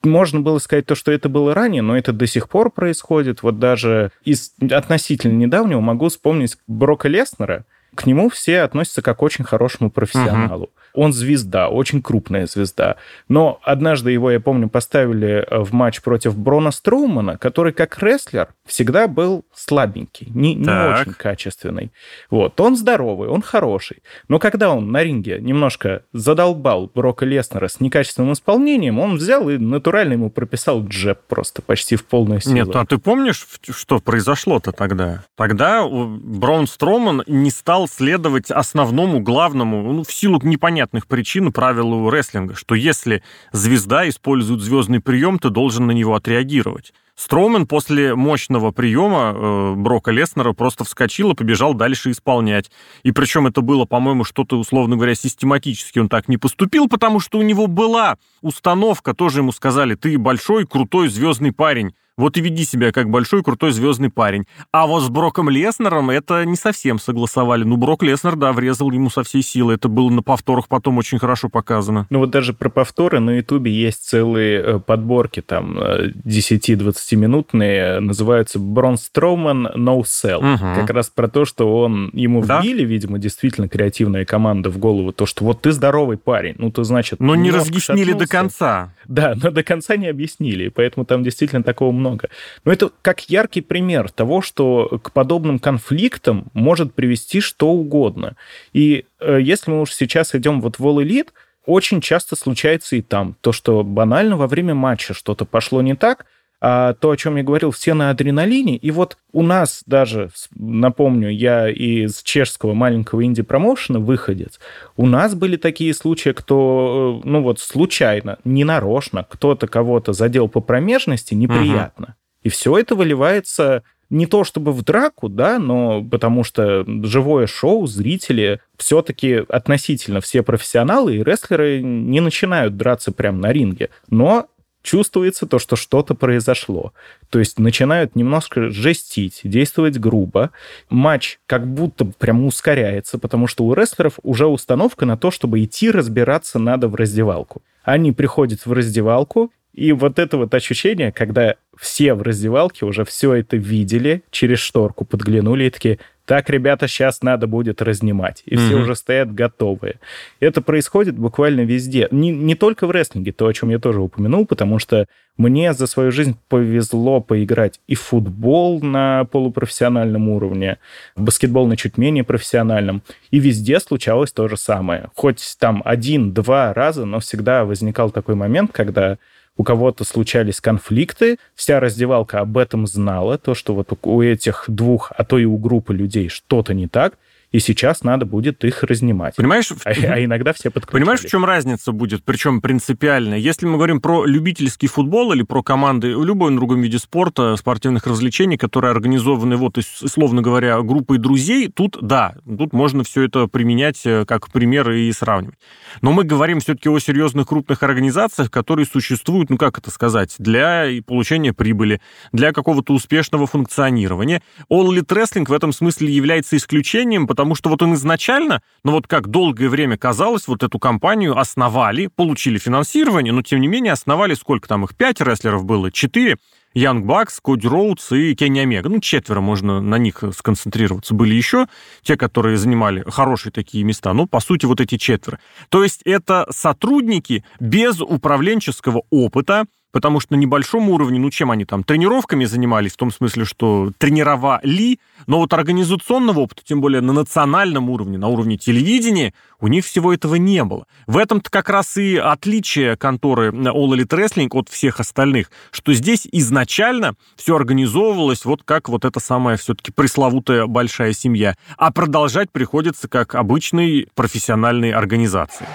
можно 0.06 0.42
было 0.42 0.60
сказать 0.60 0.86
то, 0.86 0.96
что 0.96 1.12
это 1.12 1.30
было 1.30 1.54
ранее, 1.54 1.82
но 1.82 1.98
это 1.98 2.14
до 2.14 2.28
сих 2.28 2.50
пор 2.50 2.72
происходит. 2.72 3.44
Вот 3.44 3.60
даже 3.60 4.12
из 4.24 4.54
относительно 4.72 5.34
недавнего 5.34 5.80
могу 5.80 6.10
вспомнить 6.10 6.58
Брока 6.68 7.08
Леснера. 7.08 7.66
К 7.96 8.06
нему 8.06 8.30
все 8.30 8.62
относятся 8.62 9.02
как 9.02 9.18
к 9.18 9.22
очень 9.22 9.46
хорошему 9.46 9.90
профессионалу. 9.90 10.66
Uh-huh. 10.66 10.85
Он 10.96 11.14
звезда, 11.14 11.70
очень 11.70 12.02
крупная 12.02 12.48
звезда. 12.48 12.96
Но 13.28 13.60
однажды 13.64 14.12
его, 14.12 14.32
я 14.32 14.40
помню, 14.40 14.70
поставили 14.70 15.46
э, 15.48 15.60
в 15.60 15.74
матч 15.74 16.02
против 16.02 16.38
Брона 16.38 16.72
Строумана, 16.72 17.38
который 17.38 17.74
как 17.74 18.02
рестлер 18.02 18.50
всегда 18.66 19.08
был 19.08 19.46
слабенький, 19.54 20.28
не, 20.34 20.56
не 20.56 20.70
очень 20.70 21.14
качественный. 21.14 21.92
Вот. 22.30 22.60
Он 22.60 22.76
здоровый, 22.76 23.30
он 23.30 23.42
хороший. 23.42 23.98
Но 24.28 24.40
когда 24.40 24.72
он 24.72 24.92
на 24.92 25.04
ринге 25.04 25.40
немножко 25.40 26.04
задолбал 26.14 26.90
Брока 26.94 27.26
Леснера 27.26 27.68
с 27.68 27.80
некачественным 27.80 28.34
исполнением, 28.34 29.00
он 29.00 29.18
взял 29.18 29.50
и 29.50 29.58
натурально 29.58 30.14
ему 30.14 30.30
прописал 30.30 30.86
джеб 30.86 31.20
просто 31.28 31.62
почти 31.62 31.96
в 31.96 32.06
полную 32.06 32.42
силу. 32.42 32.56
Нет, 32.56 32.76
а 32.76 32.86
ты 32.86 32.98
помнишь, 32.98 33.46
что 33.70 34.00
произошло-то 34.00 34.72
тогда? 34.72 35.24
Тогда 35.36 35.86
Брон 35.88 36.68
Строман 36.68 37.24
не 37.28 37.52
стал 37.52 37.88
следовать 37.88 38.52
основному, 38.52 39.20
главному, 39.20 39.94
ну, 39.94 40.04
в 40.04 40.12
силу 40.12 40.40
непонятной 40.44 40.85
понятных 40.86 41.08
причин 41.08 41.52
правилу 41.52 42.10
рестлинга, 42.10 42.56
что 42.56 42.76
если 42.76 43.24
звезда 43.52 44.08
использует 44.08 44.62
звездный 44.62 45.00
прием, 45.00 45.40
ты 45.40 45.50
должен 45.50 45.88
на 45.88 45.92
него 45.92 46.16
отреагировать. 46.16 46.94
Строумен 47.16 47.66
после 47.66 48.14
мощного 48.14 48.72
приема 48.72 49.34
э, 49.34 49.74
Брока 49.78 50.12
Леснера 50.12 50.52
просто 50.52 50.84
вскочил 50.84 51.32
и 51.32 51.36
побежал 51.36 51.74
дальше 51.74 52.12
исполнять. 52.12 52.70
И 53.04 53.12
причем 53.12 53.48
это 53.48 53.62
было, 53.62 53.86
по-моему, 53.86 54.26
что-то, 54.26 54.60
условно 54.60 54.96
говоря, 54.96 55.16
систематически 55.16 56.00
он 56.00 56.10
так 56.10 56.28
не 56.28 56.38
поступил, 56.38 56.88
потому 56.90 57.20
что 57.20 57.40
у 57.40 57.42
него 57.42 57.68
была 57.68 58.18
установка, 58.42 59.14
тоже 59.14 59.40
ему 59.40 59.54
сказали, 59.54 59.96
ты 59.96 60.18
большой, 60.18 60.68
крутой, 60.68 61.08
звездный 61.08 61.54
парень 61.54 61.94
вот 62.18 62.38
и 62.38 62.42
веди 62.42 62.64
себя 62.64 62.92
как 62.92 63.10
большой 63.10 63.44
крутой 63.44 63.72
звездный 63.72 64.10
парень. 64.10 64.46
А 64.72 64.88
вот 64.88 65.04
с 65.04 65.10
Броком 65.10 65.50
Леснером 65.50 66.10
это 66.10 66.46
не 66.46 66.56
совсем 66.56 67.00
согласовали. 67.00 67.64
Ну, 67.64 67.78
Брок 67.78 68.04
Леснер, 68.04 68.36
да, 68.36 68.54
врезал 68.54 68.92
ему 68.92 69.10
со 69.10 69.24
всей 69.24 69.42
силы. 69.42 69.74
Это 69.74 69.90
было 69.90 70.10
на 70.10 70.24
повторах 70.24 70.68
потом 70.68 70.98
очень 70.98 71.20
хорошо 71.20 71.50
показано. 71.50 72.08
Ну, 72.10 72.20
вот 72.20 72.30
даже 72.30 72.54
про 72.54 72.70
повторы 72.70 73.20
на 73.20 73.32
Ютубе 73.32 73.72
есть 73.72 74.08
целые 74.08 74.62
э, 74.62 74.80
подборки, 74.80 75.42
там, 75.42 75.78
10-20-минутные, 75.78 77.98
э, 77.98 78.00
называются 78.00 78.60
Брон 78.60 78.98
Строуман 78.98 79.68
No 79.76 80.02
Cell. 80.02 80.38
Угу. 80.38 80.80
Как 80.80 80.90
раз 80.92 81.10
про 81.10 81.28
то, 81.28 81.46
что 81.46 81.80
он, 81.80 82.10
ему 82.14 82.44
да? 82.44 82.62
вбили, 82.62 82.86
видимо, 82.86 83.20
действительно 83.20 83.68
креативная 83.68 84.26
команда 84.26 84.70
в 84.70 84.78
голову, 84.78 85.12
то, 85.12 85.26
что 85.26 85.44
вот 85.44 85.62
ты 85.62 85.72
здоровый 85.72 86.18
парень, 86.18 86.56
ну, 86.58 86.72
то 86.72 86.84
значит... 86.84 87.20
Но 87.20 87.36
не 87.36 87.52
разъяснили 87.52 88.14
до 88.14 88.28
конца. 88.28 88.94
Да, 89.08 89.36
но 89.36 89.52
до 89.52 89.64
конца 89.64 89.96
не 89.96 90.08
объяснили, 90.08 90.70
поэтому 90.70 91.06
там 91.06 91.24
действительно 91.24 91.64
такого 91.64 91.92
много. 91.92 92.30
Но 92.64 92.72
это 92.72 92.92
как 93.02 93.30
яркий 93.30 93.62
пример 93.62 94.10
того, 94.12 94.42
что 94.42 95.00
к 95.04 95.12
подобным 95.12 95.60
конфликтам 95.60 96.48
может 96.54 96.94
привести 96.94 97.42
что 97.42 97.70
угодно. 97.70 98.36
И 98.74 99.06
э, 99.20 99.40
если 99.42 99.72
мы 99.72 99.82
уж 99.82 99.94
сейчас 99.94 100.36
идем 100.36 100.62
вот 100.62 100.80
в 100.80 100.86
All 100.86 101.04
Elite, 101.04 101.30
очень 101.66 102.02
часто 102.02 102.36
случается 102.36 102.96
и 102.96 103.02
там 103.02 103.36
то, 103.42 103.52
что 103.52 103.84
банально 103.84 104.38
во 104.38 104.48
время 104.48 104.76
матча 104.76 105.14
что-то 105.14 105.46
пошло 105.46 105.82
не 105.82 105.96
так, 105.96 106.26
а 106.68 106.96
то, 106.96 107.12
о 107.12 107.16
чем 107.16 107.36
я 107.36 107.44
говорил, 107.44 107.70
все 107.70 107.94
на 107.94 108.10
адреналине. 108.10 108.76
И 108.76 108.90
вот 108.90 109.20
у 109.32 109.44
нас 109.44 109.84
даже, 109.86 110.32
напомню, 110.56 111.30
я 111.30 111.70
из 111.70 112.24
чешского 112.24 112.74
маленького 112.74 113.24
инди-промоушена 113.24 114.00
выходец, 114.00 114.60
у 114.98 115.06
нас 115.06 115.36
были 115.36 115.58
такие 115.58 115.94
случаи, 115.94 116.32
кто, 116.32 117.22
э, 117.24 117.28
ну 117.30 117.44
вот 117.44 117.60
случайно, 117.60 118.40
ненарочно, 118.46 119.24
кто-то 119.30 119.68
кого-то 119.68 120.14
задел 120.14 120.50
по 120.50 120.60
промежности, 120.60 121.36
неприятно. 121.36 122.06
Угу. 122.06 122.16
И 122.46 122.50
все 122.50 122.80
это 122.80 122.96
выливается 122.96 123.84
не 124.10 124.26
то 124.26 124.44
чтобы 124.44 124.72
в 124.72 124.84
драку, 124.84 125.30
да, 125.30 125.60
но 125.60 126.04
потому 126.04 126.44
что 126.44 126.84
живое 127.04 127.46
шоу, 127.46 127.86
зрители 127.86 128.60
все-таки 128.76 129.44
относительно 129.50 130.20
все 130.20 130.42
профессионалы 130.42 131.18
и 131.18 131.24
рестлеры 131.24 131.84
не 131.84 132.22
начинают 132.22 132.76
драться 132.76 133.12
прямо 133.12 133.38
на 133.38 133.54
ринге. 133.54 133.92
Но 134.10 134.48
чувствуется 134.86 135.48
то, 135.48 135.60
что 135.60 135.76
что-то 135.76 136.14
произошло. 136.14 136.94
То 137.30 137.40
есть 137.40 137.60
начинают 137.60 138.16
немножко 138.16 138.70
жестить, 138.70 139.42
действовать 139.44 140.00
грубо. 140.00 140.52
Матч 140.90 141.40
как 141.48 141.68
будто 141.68 142.06
прям 142.06 142.46
ускоряется, 142.46 143.18
потому 143.18 143.48
что 143.48 143.66
у 143.66 143.74
рестлеров 143.74 144.20
уже 144.24 144.46
установка 144.46 145.06
на 145.06 145.18
то, 145.18 145.32
чтобы 145.32 145.64
идти 145.64 145.92
разбираться 145.92 146.60
надо 146.60 146.88
в 146.88 146.96
раздевалку. 146.96 147.62
Они 147.84 148.12
приходят 148.12 148.66
в 148.66 148.72
раздевалку, 148.72 149.52
и 149.74 149.92
вот 149.92 150.20
это 150.20 150.38
вот 150.38 150.54
ощущение, 150.54 151.12
когда 151.12 151.56
все 151.76 152.14
в 152.14 152.22
раздевалке 152.22 152.86
уже 152.86 153.04
все 153.04 153.34
это 153.34 153.58
видели, 153.58 154.24
через 154.32 154.60
шторку 154.60 155.04
подглянули 155.04 155.66
и 155.66 155.70
такие, 155.70 156.00
так, 156.26 156.50
ребята, 156.50 156.88
сейчас 156.88 157.22
надо 157.22 157.48
будет 157.48 157.82
разнимать. 157.82 158.42
И 158.46 158.56
mm-hmm. 158.56 158.68
все 158.68 158.76
уже 158.76 158.96
стоят 158.96 159.34
готовые. 159.34 160.00
Это 160.40 160.62
происходит 160.62 161.16
буквально 161.18 161.62
везде. 161.62 162.08
Не, 162.12 162.32
не 162.32 162.56
только 162.56 162.88
в 162.88 162.92
рестлинге, 162.92 163.32
то, 163.32 163.48
о 163.48 163.54
чем 163.54 163.70
я 163.70 163.80
тоже 163.80 164.02
упомянул, 164.02 164.46
потому 164.46 164.80
что 164.80 165.08
мне 165.38 165.74
за 165.74 165.86
свою 165.86 166.12
жизнь 166.12 166.38
повезло 166.48 167.20
поиграть 167.22 167.80
и 167.88 167.96
в 167.96 168.02
футбол 168.02 168.82
на 168.82 169.26
полупрофессиональном 169.26 170.30
уровне, 170.30 170.78
в 171.16 171.24
баскетбол 171.24 171.68
на 171.68 171.78
чуть 171.78 171.98
менее 171.98 172.24
профессиональном. 172.24 173.04
И 173.32 173.40
везде 173.40 173.80
случалось 173.80 174.32
то 174.32 174.48
же 174.48 174.58
самое. 174.58 175.10
Хоть 175.14 175.58
там 175.60 175.82
один-два 175.86 176.74
раза, 176.74 177.06
но 177.06 177.20
всегда 177.20 177.66
возникал 177.66 178.10
такой 178.12 178.36
момент, 178.36 178.72
когда 178.72 179.18
у 179.58 179.64
кого-то 179.64 180.04
случались 180.04 180.62
конфликты, 180.62 181.38
вся 181.56 181.80
раздевалка 181.80 182.40
об 182.40 182.58
этом 182.58 182.88
знала, 182.88 183.38
то, 183.38 183.56
что 183.56 183.74
вот 183.74 183.98
у 184.02 184.22
этих 184.22 184.66
двух, 184.68 185.12
а 185.16 185.24
то 185.24 185.38
и 185.38 185.46
у 185.46 185.58
группы 185.58 185.94
людей 185.94 186.30
что-то 186.30 186.74
не 186.74 186.88
так, 186.88 187.18
и 187.52 187.60
сейчас 187.60 188.04
надо 188.04 188.26
будет 188.26 188.64
их 188.64 188.84
разнимать. 188.84 189.36
Понимаешь? 189.36 189.72
А, 189.86 189.90
а 189.90 190.24
иногда 190.24 190.54
все 190.54 190.70
подключали. 190.70 191.02
Понимаешь, 191.02 191.22
в 191.22 191.30
чем 191.30 191.46
разница 191.46 191.92
будет, 191.92 192.24
причем 192.24 192.62
принципиальная? 192.62 193.38
Если 193.38 193.66
мы 193.66 193.76
говорим 193.76 194.02
про 194.02 194.26
любительский 194.26 194.88
футбол 194.88 195.34
или 195.34 195.44
про 195.44 195.64
команды 195.64 196.16
в 196.18 196.26
любом 196.26 196.56
другом 196.56 196.82
виде 196.82 197.00
спорта, 197.00 197.56
спортивных 197.56 198.08
развлечений, 198.08 198.58
которые 198.58 198.92
организованы, 198.92 199.58
вот, 199.58 199.78
условно 199.78 200.42
говоря, 200.42 200.82
группой 200.82 201.18
друзей, 201.18 201.70
тут, 201.70 201.98
да, 202.02 202.36
тут 202.46 202.74
можно 202.74 203.04
все 203.04 203.24
это 203.24 203.48
применять 203.48 204.02
э, 204.06 204.26
как 204.26 204.52
пример 204.52 204.92
и 204.92 205.12
сравнивать. 205.12 205.60
Но 206.02 206.12
мы 206.12 206.24
говорим 206.24 206.60
все-таки 206.60 206.90
о 206.90 207.00
серьезных 207.00 207.48
крупных 207.48 207.84
организациях, 207.84 208.50
которые 208.50 208.86
существуют, 208.86 209.50
ну 209.50 209.58
как 209.58 209.78
это 209.78 209.92
сказать, 209.92 210.36
для 210.40 210.88
получения 211.06 211.54
прибыли, 211.54 212.02
для 212.32 212.52
какого-то 212.54 212.94
успешного 212.94 213.48
функционирования. 213.48 214.42
All 214.72 214.88
Elite 214.88 215.08
Wrestling 215.08 215.46
в 215.48 215.54
этом 215.54 215.72
смысле 215.72 216.12
является 216.12 216.58
исключением, 216.58 217.28
потому 217.28 217.45
что 217.54 217.70
вот 217.70 217.84
он 217.84 217.94
изначально, 217.94 218.64
ну 218.84 218.94
вот 218.94 219.06
как 219.06 219.28
долгое 219.28 219.70
время 219.70 219.98
казалось, 219.98 220.48
вот 220.48 220.64
эту 220.64 220.80
компанию 220.80 221.38
основали, 221.38 222.08
получили 222.08 222.58
финансирование, 222.58 223.34
но 223.34 223.44
тем 223.44 223.62
не 223.62 223.68
менее 223.68 223.94
основали 223.94 224.34
сколько 224.34 224.68
там 224.68 224.86
их, 224.86 224.96
пять 224.96 225.22
рестлеров 225.22 225.66
было, 225.66 225.92
четыре, 225.92 226.38
Янг 226.76 227.06
Бакс, 227.06 227.40
Коди 227.40 227.68
Роудс 227.68 228.12
и 228.12 228.36
Кенни 228.36 228.60
Омега. 228.60 228.90
Ну, 228.90 229.00
четверо 229.00 229.40
можно 229.40 229.80
на 229.80 229.98
них 229.98 230.22
сконцентрироваться. 230.38 231.14
Были 231.14 231.34
еще 231.34 231.68
те, 232.02 232.18
которые 232.18 232.58
занимали 232.58 233.04
хорошие 233.08 233.54
такие 233.54 233.86
места. 233.86 234.12
Ну, 234.12 234.28
по 234.28 234.42
сути, 234.42 234.66
вот 234.66 234.82
эти 234.82 234.98
четверо. 234.98 235.40
То 235.70 235.84
есть 235.84 236.02
это 236.04 236.46
сотрудники 236.50 237.46
без 237.62 238.02
управленческого 238.02 239.04
опыта, 239.10 239.66
потому 239.96 240.20
что 240.20 240.34
на 240.34 240.38
небольшом 240.38 240.90
уровне, 240.90 241.20
ну, 241.20 241.30
чем 241.32 241.52
они 241.52 241.64
там, 241.64 241.82
тренировками 241.82 242.44
занимались, 242.44 242.92
в 242.92 242.98
том 242.98 243.12
смысле, 243.12 243.46
что 243.46 243.94
тренировали, 243.98 245.00
но 245.26 245.40
вот 245.40 245.54
организационного 245.54 246.42
опыта, 246.42 246.64
тем 246.66 246.82
более 246.82 247.00
на 247.00 247.14
национальном 247.14 247.90
уровне, 247.90 248.18
на 248.18 248.28
уровне 248.28 248.58
телевидения, 248.58 249.34
у 249.62 249.70
них 249.70 249.86
всего 249.86 250.14
этого 250.14 250.36
не 250.36 250.66
было. 250.66 250.86
В 251.08 251.18
этом-то 251.18 251.50
как 251.50 251.70
раз 251.70 251.96
и 251.96 252.18
отличие 252.18 252.98
конторы 252.98 253.52
All 253.52 253.88
Elite 253.96 254.10
Wrestling 254.10 254.50
от 254.52 254.68
всех 254.68 255.00
остальных, 255.00 255.50
что 255.72 255.94
здесь 255.94 256.28
изначально 256.30 257.14
все 257.38 257.56
организовывалось 257.56 258.44
вот 258.44 258.64
как 258.66 258.90
вот 258.90 259.06
эта 259.06 259.22
самая 259.22 259.56
все-таки 259.56 259.94
пресловутая 259.94 260.66
большая 260.66 261.14
семья, 261.14 261.56
а 261.78 261.94
продолжать 261.94 262.52
приходится 262.52 263.08
как 263.08 263.34
обычной 263.34 264.10
профессиональной 264.14 264.92
организации. 264.92 265.66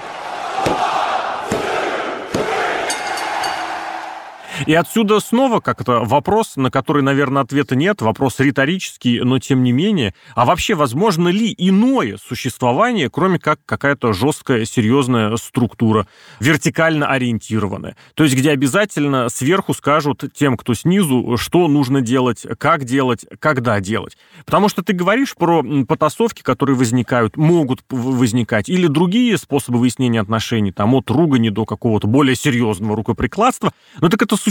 И 4.67 4.75
отсюда 4.75 5.21
снова 5.21 5.61
как-то 5.61 6.05
вопрос, 6.05 6.57
на 6.57 6.71
который, 6.71 7.03
наверное, 7.03 7.43
ответа 7.43 7.77
нет, 7.77 8.03
вопрос 8.03 8.41
риторический, 8.41 9.21
но 9.21 9.39
тем 9.39 9.63
не 9.63 9.73
менее. 9.73 10.15
А 10.35 10.45
вообще, 10.45 10.75
возможно 10.75 11.29
ли 11.29 11.55
иное 11.57 12.19
существование, 12.19 13.09
кроме 13.11 13.39
как 13.39 13.61
какая-то 13.65 14.13
жесткая, 14.13 14.65
серьезная 14.65 15.37
структура, 15.37 16.07
вертикально 16.41 17.07
ориентированная? 17.07 17.97
То 18.15 18.25
есть, 18.25 18.37
где 18.37 18.51
обязательно 18.51 19.29
сверху 19.29 19.75
скажут 19.75 20.25
тем, 20.35 20.57
кто 20.57 20.75
снизу, 20.75 21.37
что 21.37 21.67
нужно 21.69 22.01
делать, 22.01 22.47
как 22.59 22.85
делать, 22.85 23.25
когда 23.39 23.81
делать. 23.81 24.17
Потому 24.45 24.69
что 24.69 24.83
ты 24.83 24.93
говоришь 24.93 25.35
про 25.35 25.65
потасовки, 25.87 26.43
которые 26.43 26.77
возникают, 26.77 27.37
могут 27.37 27.81
возникать, 27.89 28.69
или 28.69 28.87
другие 28.87 29.39
способы 29.39 29.79
выяснения 29.79 30.21
отношений, 30.21 30.73
там, 30.73 30.95
от 30.95 31.11
ругани 31.11 31.49
до 31.49 31.65
какого-то 31.65 32.07
более 32.07 32.37
серьезного 32.37 32.97
рукоприкладства. 32.97 33.73
Но 34.01 34.09
так 34.09 34.21
это 34.23 34.37
существует 34.37 34.50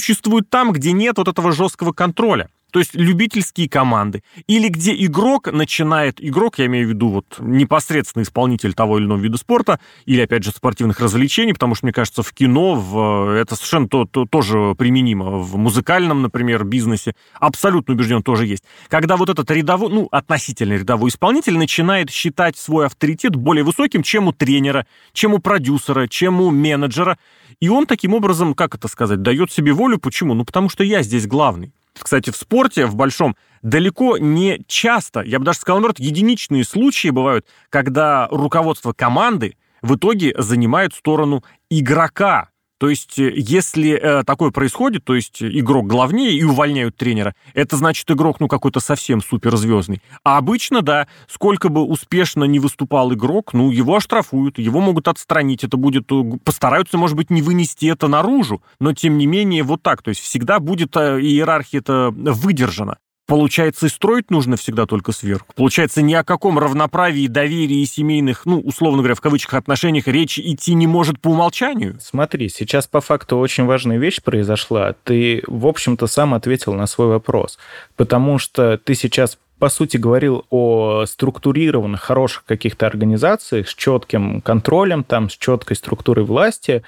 там, 0.50 0.72
где 0.72 0.92
нет 0.92 1.18
вот 1.18 1.28
этого 1.28 1.52
жесткого 1.52 1.92
контроля. 1.94 2.50
То 2.72 2.80
есть 2.80 2.94
любительские 2.94 3.68
команды. 3.70 4.24
Или 4.48 4.70
где 4.70 4.94
игрок 5.06 5.52
начинает, 5.52 6.24
игрок, 6.24 6.60
я 6.60 6.68
имею 6.68 6.88
в 6.88 6.90
виду 6.90 7.10
вот 7.10 7.38
непосредственно 7.40 8.24
исполнитель 8.24 8.74
того 8.74 9.00
или 9.00 9.06
иного 9.06 9.20
вида 9.20 9.38
спорта, 9.38 9.80
или, 10.06 10.22
опять 10.22 10.44
же, 10.44 10.52
спортивных 10.52 11.00
развлечений, 11.00 11.54
потому 11.54 11.76
что, 11.76 11.86
мне 11.86 11.94
кажется, 11.94 12.24
в 12.24 12.32
кино 12.34 12.76
в, 12.76 13.36
это 13.36 13.56
совершенно 13.56 13.88
то, 13.88 14.06
то, 14.06 14.26
тоже 14.26 14.76
применимо. 14.78 15.40
В 15.40 15.58
музыкальном, 15.58 16.22
например, 16.22 16.64
бизнесе 16.64 17.16
абсолютно 17.34 17.94
убежден 17.94 18.22
тоже 18.22 18.46
есть. 18.46 18.64
Когда 18.88 19.18
вот 19.18 19.30
этот 19.30 19.50
рядовой, 19.52 19.92
ну, 19.92 20.08
относительно 20.12 20.74
рядовой 20.74 21.10
исполнитель 21.10 21.58
начинает 21.58 22.12
считать 22.12 22.58
свой 22.58 22.86
авторитет 22.86 23.36
более 23.36 23.64
высоким, 23.64 24.04
чем 24.04 24.28
у 24.28 24.32
тренера, 24.34 24.86
чем 25.14 25.34
у 25.34 25.40
продюсера, 25.40 26.08
чем 26.08 26.42
у 26.42 26.52
менеджера. 26.52 27.18
И 27.60 27.70
он 27.70 27.86
таким 27.86 28.14
образом, 28.14 28.54
как 28.54 28.76
это 28.76 28.88
сказать, 28.88 29.22
дает 29.22 29.52
себе 29.52 29.74
волю. 29.74 29.98
Почему? 29.98 30.34
Ну, 30.34 30.46
потому 30.46 30.70
что 30.70 30.84
я 30.84 31.02
здесь 31.04 31.28
главный. 31.28 31.74
Кстати, 32.04 32.30
в 32.32 32.36
спорте, 32.36 32.86
в 32.86 32.96
большом, 32.96 33.36
далеко 33.62 34.18
не 34.18 34.62
часто, 34.68 35.22
я 35.22 35.40
бы 35.40 35.46
даже 35.46 35.60
сказал, 35.60 35.78
наоборот, 35.78 36.00
единичные 36.00 36.64
случаи 36.64 37.10
бывают, 37.10 37.46
когда 37.70 38.28
руководство 38.32 38.94
команды 38.94 39.56
в 39.82 39.96
итоге 39.96 40.34
занимает 40.38 40.94
сторону 40.94 41.44
игрока, 41.70 42.50
то 42.80 42.90
есть, 42.90 43.20
э, 43.20 43.32
если 43.36 43.92
э, 43.92 44.24
такое 44.24 44.52
происходит, 44.52 45.04
то 45.04 45.14
есть 45.14 45.44
игрок 45.44 45.86
главнее 45.86 46.32
и 46.32 46.44
увольняют 46.44 46.96
тренера, 46.96 47.36
это 47.54 47.76
значит 47.76 48.10
игрок, 48.10 48.40
ну, 48.40 48.48
какой-то 48.48 48.80
совсем 48.80 49.22
суперзвездный. 49.22 50.02
А 50.24 50.38
обычно, 50.38 50.82
да, 50.82 51.08
сколько 51.28 51.68
бы 51.68 51.84
успешно 51.84 52.46
не 52.46 52.60
выступал 52.60 53.14
игрок, 53.14 53.54
ну, 53.54 53.70
его 53.70 53.98
оштрафуют, 53.98 54.60
его 54.60 54.80
могут 54.80 55.10
отстранить, 55.10 55.66
это 55.66 55.76
будет, 55.76 56.10
э, 56.12 56.24
постараются, 56.44 56.98
может 56.98 57.18
быть, 57.18 57.30
не 57.30 57.42
вынести 57.42 57.86
это 57.86 58.08
наружу, 58.08 58.64
но, 58.80 58.94
тем 58.94 59.18
не 59.18 59.28
менее, 59.28 59.64
вот 59.64 59.84
так, 59.84 60.02
то 60.02 60.10
есть 60.10 60.22
всегда 60.22 60.60
будет 60.60 60.96
иерархия 60.96 61.80
это 61.80 62.12
выдержана. 62.12 62.98
Получается, 63.30 63.86
и 63.86 63.90
строить 63.90 64.32
нужно 64.32 64.58
всегда 64.58 64.88
только 64.88 65.12
сверху. 65.12 65.46
Получается, 65.56 66.02
ни 66.02 66.16
о 66.16 66.24
каком 66.24 66.58
равноправии, 66.58 67.28
доверии 67.28 67.84
и 67.84 67.86
семейных, 67.86 68.48
ну, 68.48 68.60
условно 68.60 68.98
говоря, 68.98 69.14
в 69.14 69.22
кавычках 69.22 69.54
отношениях 69.54 70.08
речи 70.08 70.42
идти 70.44 70.74
не 70.74 70.88
может 70.88 71.22
по 71.22 71.30
умолчанию. 71.30 72.00
Смотри, 72.02 72.50
сейчас 72.50 72.88
по 72.88 73.02
факту 73.02 73.38
очень 73.38 73.66
важная 73.66 74.00
вещь 74.00 74.20
произошла. 74.24 74.96
Ты, 75.04 75.44
в 75.46 75.68
общем-то, 75.68 76.08
сам 76.08 76.34
ответил 76.34 76.74
на 76.74 76.88
свой 76.88 77.08
вопрос. 77.08 77.60
Потому 77.96 78.40
что 78.40 78.80
ты 78.84 78.96
сейчас 78.96 79.38
по 79.60 79.68
сути, 79.68 79.98
говорил 79.98 80.46
о 80.50 81.04
структурированных, 81.06 82.02
хороших 82.02 82.46
каких-то 82.46 82.88
организациях 82.88 83.68
с 83.68 83.76
четким 83.76 84.40
контролем, 84.40 85.04
там, 85.04 85.30
с 85.30 85.36
четкой 85.36 85.76
структурой 85.76 86.26
власти, 86.26 86.84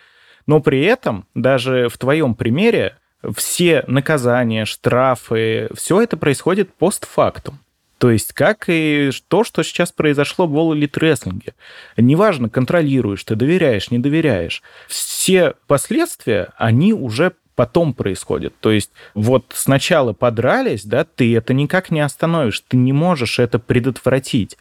но 0.47 0.61
при 0.61 0.81
этом 0.81 1.25
даже 1.35 1.89
в 1.89 1.97
твоем 1.97 2.33
примере 2.33 2.95
все 3.35 3.83
наказания, 3.87 4.65
штрафы, 4.65 5.69
все 5.75 6.01
это 6.01 6.17
происходит 6.17 6.73
постфактум. 6.73 7.59
То 7.97 8.09
есть, 8.09 8.33
как 8.33 8.65
и 8.67 9.11
то, 9.27 9.43
что 9.43 9.61
сейчас 9.61 9.91
произошло 9.91 10.47
в 10.47 10.55
Elite 10.55 10.99
Wrestling. 10.99 11.53
Неважно, 11.97 12.49
контролируешь 12.49 13.23
ты, 13.23 13.35
доверяешь, 13.35 13.91
не 13.91 13.99
доверяешь. 13.99 14.63
Все 14.87 15.53
последствия, 15.67 16.49
они 16.57 16.93
уже 16.93 17.33
потом 17.55 17.93
происходят. 17.93 18.55
То 18.59 18.71
есть 18.71 18.91
вот 19.13 19.45
сначала 19.53 20.13
подрались, 20.13 20.83
да, 20.83 21.03
ты 21.03 21.37
это 21.37 21.53
никак 21.53 21.91
не 21.91 21.99
остановишь, 21.99 22.61
ты 22.61 22.75
не 22.75 22.91
можешь 22.91 23.37
это 23.37 23.59
предотвратить 23.59 24.57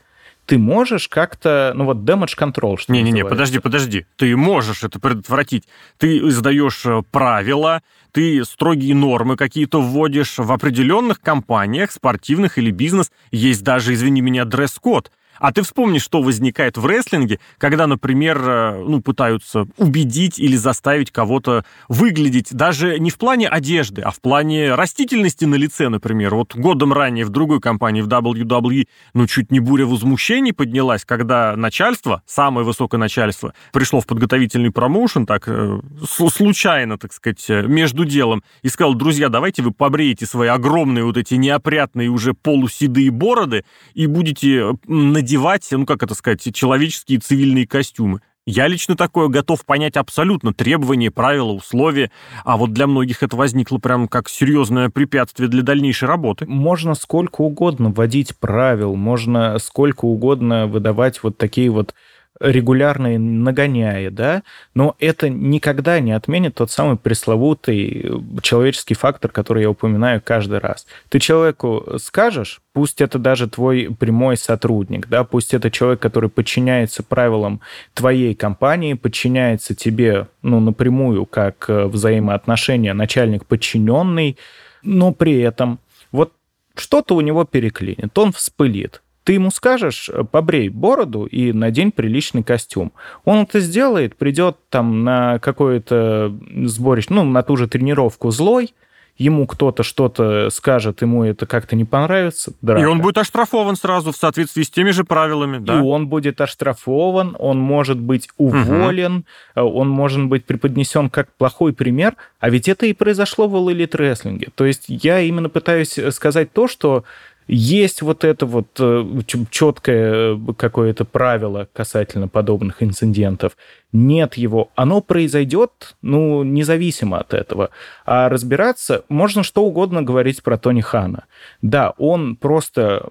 ты 0.50 0.58
можешь 0.58 1.06
как-то, 1.06 1.72
ну 1.76 1.84
вот 1.84 1.98
damage 1.98 2.36
control, 2.36 2.76
что 2.76 2.92
Не-не-не, 2.92 3.24
подожди, 3.24 3.60
подожди. 3.60 4.06
Ты 4.16 4.36
можешь 4.36 4.82
это 4.82 4.98
предотвратить. 4.98 5.68
Ты 5.96 6.18
издаешь 6.18 6.84
э, 6.86 7.02
правила, 7.12 7.82
ты 8.10 8.44
строгие 8.44 8.96
нормы 8.96 9.36
какие-то 9.36 9.80
вводишь 9.80 10.38
в 10.38 10.50
определенных 10.50 11.20
компаниях, 11.20 11.92
спортивных 11.92 12.58
или 12.58 12.72
бизнес. 12.72 13.12
Есть 13.30 13.62
даже, 13.62 13.94
извини 13.94 14.22
меня, 14.22 14.44
дресс-код. 14.44 15.12
А 15.40 15.52
ты 15.52 15.62
вспомни, 15.62 15.98
что 15.98 16.20
возникает 16.20 16.76
в 16.76 16.84
рестлинге, 16.84 17.40
когда, 17.56 17.86
например, 17.86 18.38
э, 18.46 18.84
ну, 18.86 19.00
пытаются 19.00 19.66
убедить 19.78 20.38
или 20.38 20.54
заставить 20.54 21.10
кого-то 21.10 21.64
выглядеть 21.88 22.54
даже 22.54 23.00
не 23.00 23.10
в 23.10 23.16
плане 23.16 23.48
одежды, 23.48 24.02
а 24.02 24.10
в 24.10 24.20
плане 24.20 24.74
растительности 24.74 25.46
на 25.46 25.54
лице, 25.54 25.88
например. 25.88 26.34
Вот 26.34 26.54
годом 26.54 26.92
ранее 26.92 27.24
в 27.24 27.30
другой 27.30 27.60
компании, 27.60 28.02
в 28.02 28.08
WWE, 28.08 28.86
ну, 29.14 29.26
чуть 29.26 29.50
не 29.50 29.60
буря 29.60 29.86
возмущений 29.86 30.52
поднялась, 30.52 31.06
когда 31.06 31.56
начальство, 31.56 32.22
самое 32.26 32.66
высокое 32.66 32.98
начальство, 32.98 33.54
пришло 33.72 34.02
в 34.02 34.06
подготовительный 34.06 34.70
промоушен, 34.70 35.24
так, 35.24 35.44
э, 35.48 35.80
случайно, 36.06 36.98
так 36.98 37.14
сказать, 37.14 37.46
э, 37.48 37.62
между 37.62 38.04
делом, 38.04 38.42
и 38.60 38.68
сказал, 38.68 38.92
друзья, 38.92 39.30
давайте 39.30 39.62
вы 39.62 39.70
побреете 39.70 40.26
свои 40.26 40.48
огромные 40.48 41.04
вот 41.04 41.16
эти 41.16 41.34
неопрятные 41.34 42.10
уже 42.10 42.34
полуседые 42.34 43.10
бороды 43.10 43.64
и 43.94 44.06
будете 44.06 44.76
надевать 44.86 45.29
надевать, 45.30 45.66
ну 45.70 45.86
как 45.86 46.02
это 46.02 46.14
сказать, 46.14 46.42
человеческие 46.54 47.20
цивильные 47.20 47.66
костюмы. 47.66 48.20
Я 48.46 48.66
лично 48.66 48.96
такое 48.96 49.28
готов 49.28 49.64
понять 49.64 49.96
абсолютно. 49.96 50.52
Требования, 50.52 51.10
правила, 51.12 51.52
условия. 51.52 52.10
А 52.44 52.56
вот 52.56 52.72
для 52.72 52.88
многих 52.88 53.22
это 53.22 53.36
возникло 53.36 53.78
прям 53.78 54.08
как 54.08 54.28
серьезное 54.28 54.88
препятствие 54.88 55.48
для 55.48 55.62
дальнейшей 55.62 56.08
работы. 56.08 56.46
Можно 56.46 56.94
сколько 56.94 57.42
угодно 57.42 57.90
вводить 57.90 58.36
правил, 58.38 58.96
можно 58.96 59.56
сколько 59.58 60.06
угодно 60.06 60.66
выдавать 60.66 61.22
вот 61.22 61.38
такие 61.38 61.70
вот 61.70 61.94
регулярно 62.40 63.18
нагоняя, 63.18 64.10
да, 64.10 64.42
но 64.74 64.96
это 64.98 65.28
никогда 65.28 66.00
не 66.00 66.12
отменит 66.12 66.54
тот 66.54 66.70
самый 66.70 66.96
пресловутый 66.96 68.02
э, 68.02 68.18
человеческий 68.42 68.94
фактор, 68.94 69.30
который 69.30 69.62
я 69.62 69.70
упоминаю 69.70 70.22
каждый 70.24 70.58
раз. 70.58 70.86
Ты 71.10 71.20
человеку 71.20 71.84
скажешь, 71.98 72.62
пусть 72.72 73.02
это 73.02 73.18
даже 73.18 73.48
твой 73.48 73.94
прямой 73.98 74.38
сотрудник, 74.38 75.06
да, 75.08 75.24
пусть 75.24 75.52
это 75.52 75.70
человек, 75.70 76.00
который 76.00 76.30
подчиняется 76.30 77.02
правилам 77.02 77.60
твоей 77.92 78.34
компании, 78.34 78.94
подчиняется 78.94 79.74
тебе, 79.74 80.26
ну, 80.42 80.60
напрямую, 80.60 81.26
как 81.26 81.66
э, 81.68 81.84
взаимоотношения 81.86 82.94
начальник-подчиненный, 82.94 84.38
но 84.82 85.12
при 85.12 85.40
этом 85.40 85.78
вот 86.10 86.32
что-то 86.74 87.14
у 87.16 87.20
него 87.20 87.44
переклинит, 87.44 88.16
он 88.16 88.32
вспылит, 88.32 89.02
ты 89.30 89.34
ему 89.34 89.52
скажешь, 89.52 90.10
э, 90.12 90.24
побрей 90.24 90.68
бороду 90.70 91.24
и 91.24 91.52
надень 91.52 91.92
приличный 91.92 92.42
костюм. 92.42 92.90
Он 93.24 93.42
это 93.42 93.60
сделает, 93.60 94.16
придет 94.16 94.56
там 94.70 95.04
на 95.04 95.38
какое-то 95.38 96.36
сборище, 96.64 97.06
ну, 97.10 97.22
на 97.22 97.44
ту 97.44 97.56
же 97.56 97.68
тренировку 97.68 98.32
злой, 98.32 98.74
ему 99.18 99.46
кто-то 99.46 99.84
что-то 99.84 100.48
скажет, 100.50 101.02
ему 101.02 101.22
это 101.22 101.46
как-то 101.46 101.76
не 101.76 101.84
понравится. 101.84 102.54
Драка. 102.60 102.82
И 102.82 102.86
он 102.86 103.00
будет 103.00 103.18
оштрафован 103.18 103.76
сразу 103.76 104.10
в 104.10 104.16
соответствии 104.16 104.64
с 104.64 104.70
теми 104.70 104.90
же 104.90 105.04
правилами, 105.04 105.58
да? 105.58 105.78
И 105.78 105.80
он 105.80 106.08
будет 106.08 106.40
оштрафован, 106.40 107.36
он 107.38 107.60
может 107.60 108.00
быть 108.00 108.30
уволен, 108.36 109.26
угу. 109.54 109.64
он 109.64 109.88
может 109.90 110.24
быть 110.24 110.44
преподнесен 110.44 111.08
как 111.08 111.32
плохой 111.34 111.72
пример, 111.72 112.16
а 112.40 112.50
ведь 112.50 112.66
это 112.66 112.86
и 112.86 112.94
произошло 112.94 113.46
в 113.46 113.54
Elite 113.54 113.92
Wrestling. 113.92 114.50
То 114.56 114.64
есть 114.64 114.86
я 114.88 115.20
именно 115.20 115.48
пытаюсь 115.48 115.96
сказать 116.10 116.52
то, 116.52 116.66
что 116.66 117.04
Есть 117.52 118.00
вот 118.00 118.22
это 118.22 118.46
вот 118.46 118.68
э, 118.78 119.22
четкое 119.50 120.36
э, 120.36 120.38
какое-то 120.56 121.04
правило 121.04 121.68
касательно 121.72 122.28
подобных 122.28 122.80
инцидентов. 122.80 123.56
Нет 123.92 124.34
его. 124.34 124.70
Оно 124.76 125.00
произойдет, 125.00 125.96
ну, 126.00 126.44
независимо 126.44 127.18
от 127.18 127.34
этого. 127.34 127.70
А 128.06 128.28
разбираться 128.28 129.04
можно 129.08 129.42
что 129.42 129.64
угодно 129.64 130.00
говорить 130.00 130.44
про 130.44 130.58
Тони 130.58 130.80
Хана. 130.80 131.24
Да, 131.60 131.92
он 131.98 132.36
просто 132.36 133.08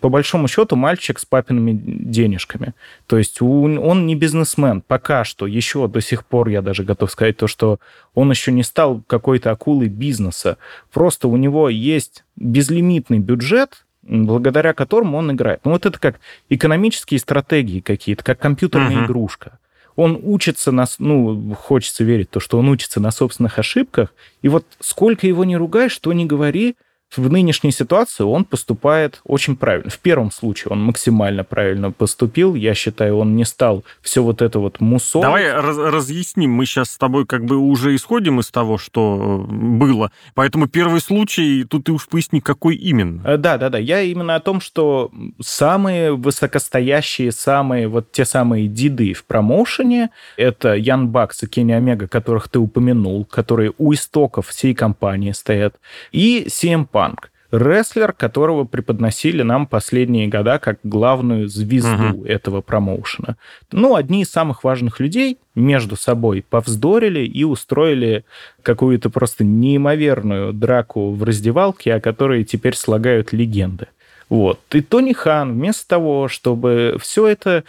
по 0.00 0.08
большому 0.08 0.48
счету 0.48 0.76
мальчик 0.76 1.18
с 1.18 1.24
папиными 1.24 1.72
денежками. 1.72 2.74
То 3.06 3.18
есть 3.18 3.42
он 3.42 4.06
не 4.06 4.14
бизнесмен 4.14 4.80
пока 4.80 5.24
что, 5.24 5.46
еще 5.46 5.88
до 5.88 6.00
сих 6.00 6.24
пор 6.24 6.48
я 6.48 6.62
даже 6.62 6.84
готов 6.84 7.10
сказать 7.10 7.36
то, 7.36 7.46
что 7.46 7.78
он 8.14 8.30
еще 8.30 8.52
не 8.52 8.62
стал 8.62 9.02
какой-то 9.06 9.50
акулой 9.50 9.88
бизнеса. 9.88 10.58
Просто 10.92 11.28
у 11.28 11.36
него 11.36 11.68
есть 11.68 12.24
безлимитный 12.36 13.18
бюджет, 13.18 13.84
благодаря 14.02 14.74
которому 14.74 15.18
он 15.18 15.32
играет. 15.32 15.60
Ну 15.64 15.72
вот 15.72 15.86
это 15.86 15.98
как 15.98 16.20
экономические 16.48 17.20
стратегии 17.20 17.80
какие-то, 17.80 18.24
как 18.24 18.38
компьютерная 18.38 19.02
uh-huh. 19.02 19.06
игрушка. 19.06 19.58
Он 19.94 20.18
учится 20.22 20.72
на, 20.72 20.86
ну, 20.98 21.54
хочется 21.54 22.02
верить 22.02 22.30
то, 22.30 22.40
что 22.40 22.58
он 22.58 22.68
учится 22.68 22.98
на 22.98 23.10
собственных 23.10 23.58
ошибках, 23.58 24.14
и 24.40 24.48
вот 24.48 24.64
сколько 24.80 25.26
его 25.26 25.44
не 25.44 25.56
ругай, 25.56 25.90
что 25.90 26.12
не 26.14 26.24
говори, 26.24 26.76
в 27.16 27.30
нынешней 27.30 27.72
ситуации 27.72 28.24
он 28.24 28.44
поступает 28.44 29.20
очень 29.24 29.56
правильно. 29.56 29.90
В 29.90 29.98
первом 29.98 30.30
случае 30.30 30.72
он 30.72 30.82
максимально 30.82 31.44
правильно 31.44 31.92
поступил. 31.92 32.54
Я 32.54 32.74
считаю, 32.74 33.18
он 33.18 33.36
не 33.36 33.44
стал 33.44 33.84
все 34.00 34.22
вот 34.22 34.40
это 34.40 34.58
вот 34.58 34.80
мусор. 34.80 35.22
Давай 35.22 35.52
раз 35.52 35.76
разъясним. 35.76 36.52
Мы 36.52 36.66
сейчас 36.66 36.90
с 36.90 36.96
тобой 36.96 37.26
как 37.26 37.44
бы 37.44 37.56
уже 37.56 37.94
исходим 37.94 38.40
из 38.40 38.50
того, 38.50 38.78
что 38.78 39.46
э, 39.48 39.52
было. 39.52 40.10
Поэтому 40.34 40.68
первый 40.68 41.00
случай, 41.00 41.64
тут 41.64 41.84
ты 41.84 41.92
уж 41.92 42.08
поясни, 42.08 42.40
какой 42.40 42.76
именно. 42.76 43.22
Э, 43.26 43.36
да, 43.36 43.58
да, 43.58 43.68
да. 43.68 43.78
Я 43.78 44.00
именно 44.00 44.34
о 44.34 44.40
том, 44.40 44.60
что 44.60 45.10
самые 45.40 46.14
высокостоящие, 46.14 47.32
самые 47.32 47.88
вот 47.88 48.12
те 48.12 48.24
самые 48.24 48.68
диды 48.68 49.12
в 49.12 49.24
промоушене, 49.24 50.10
это 50.36 50.74
Ян 50.74 51.08
Бакс 51.08 51.42
и 51.42 51.46
Кенни 51.46 51.72
Омега, 51.72 52.08
которых 52.08 52.48
ты 52.48 52.58
упомянул, 52.58 53.24
которые 53.24 53.72
у 53.78 53.92
истоков 53.92 54.48
всей 54.48 54.74
компании 54.74 55.32
стоят, 55.32 55.76
и 56.12 56.46
CM 56.48 56.86
Punk 56.90 57.01
Панк. 57.02 57.32
Рестлер, 57.50 58.12
которого 58.12 58.64
преподносили 58.64 59.42
нам 59.42 59.66
последние 59.66 60.28
года 60.28 60.60
как 60.60 60.78
главную 60.84 61.48
звезду 61.48 62.18
угу. 62.18 62.24
этого 62.24 62.60
промоушена. 62.60 63.36
Ну, 63.72 63.96
одни 63.96 64.22
из 64.22 64.30
самых 64.30 64.62
важных 64.62 65.00
людей 65.00 65.38
между 65.56 65.96
собой 65.96 66.44
повздорили 66.48 67.26
и 67.26 67.42
устроили 67.42 68.24
какую-то 68.62 69.10
просто 69.10 69.42
неимоверную 69.42 70.52
драку 70.52 71.10
в 71.10 71.24
раздевалке, 71.24 71.94
о 71.94 72.00
которой 72.00 72.44
теперь 72.44 72.76
слагают 72.76 73.32
легенды. 73.32 73.88
Вот. 74.28 74.60
И 74.70 74.80
Тони 74.80 75.12
Хан 75.12 75.54
вместо 75.54 75.88
того, 75.88 76.28
чтобы 76.28 76.96
все 77.00 77.26
это 77.26 77.64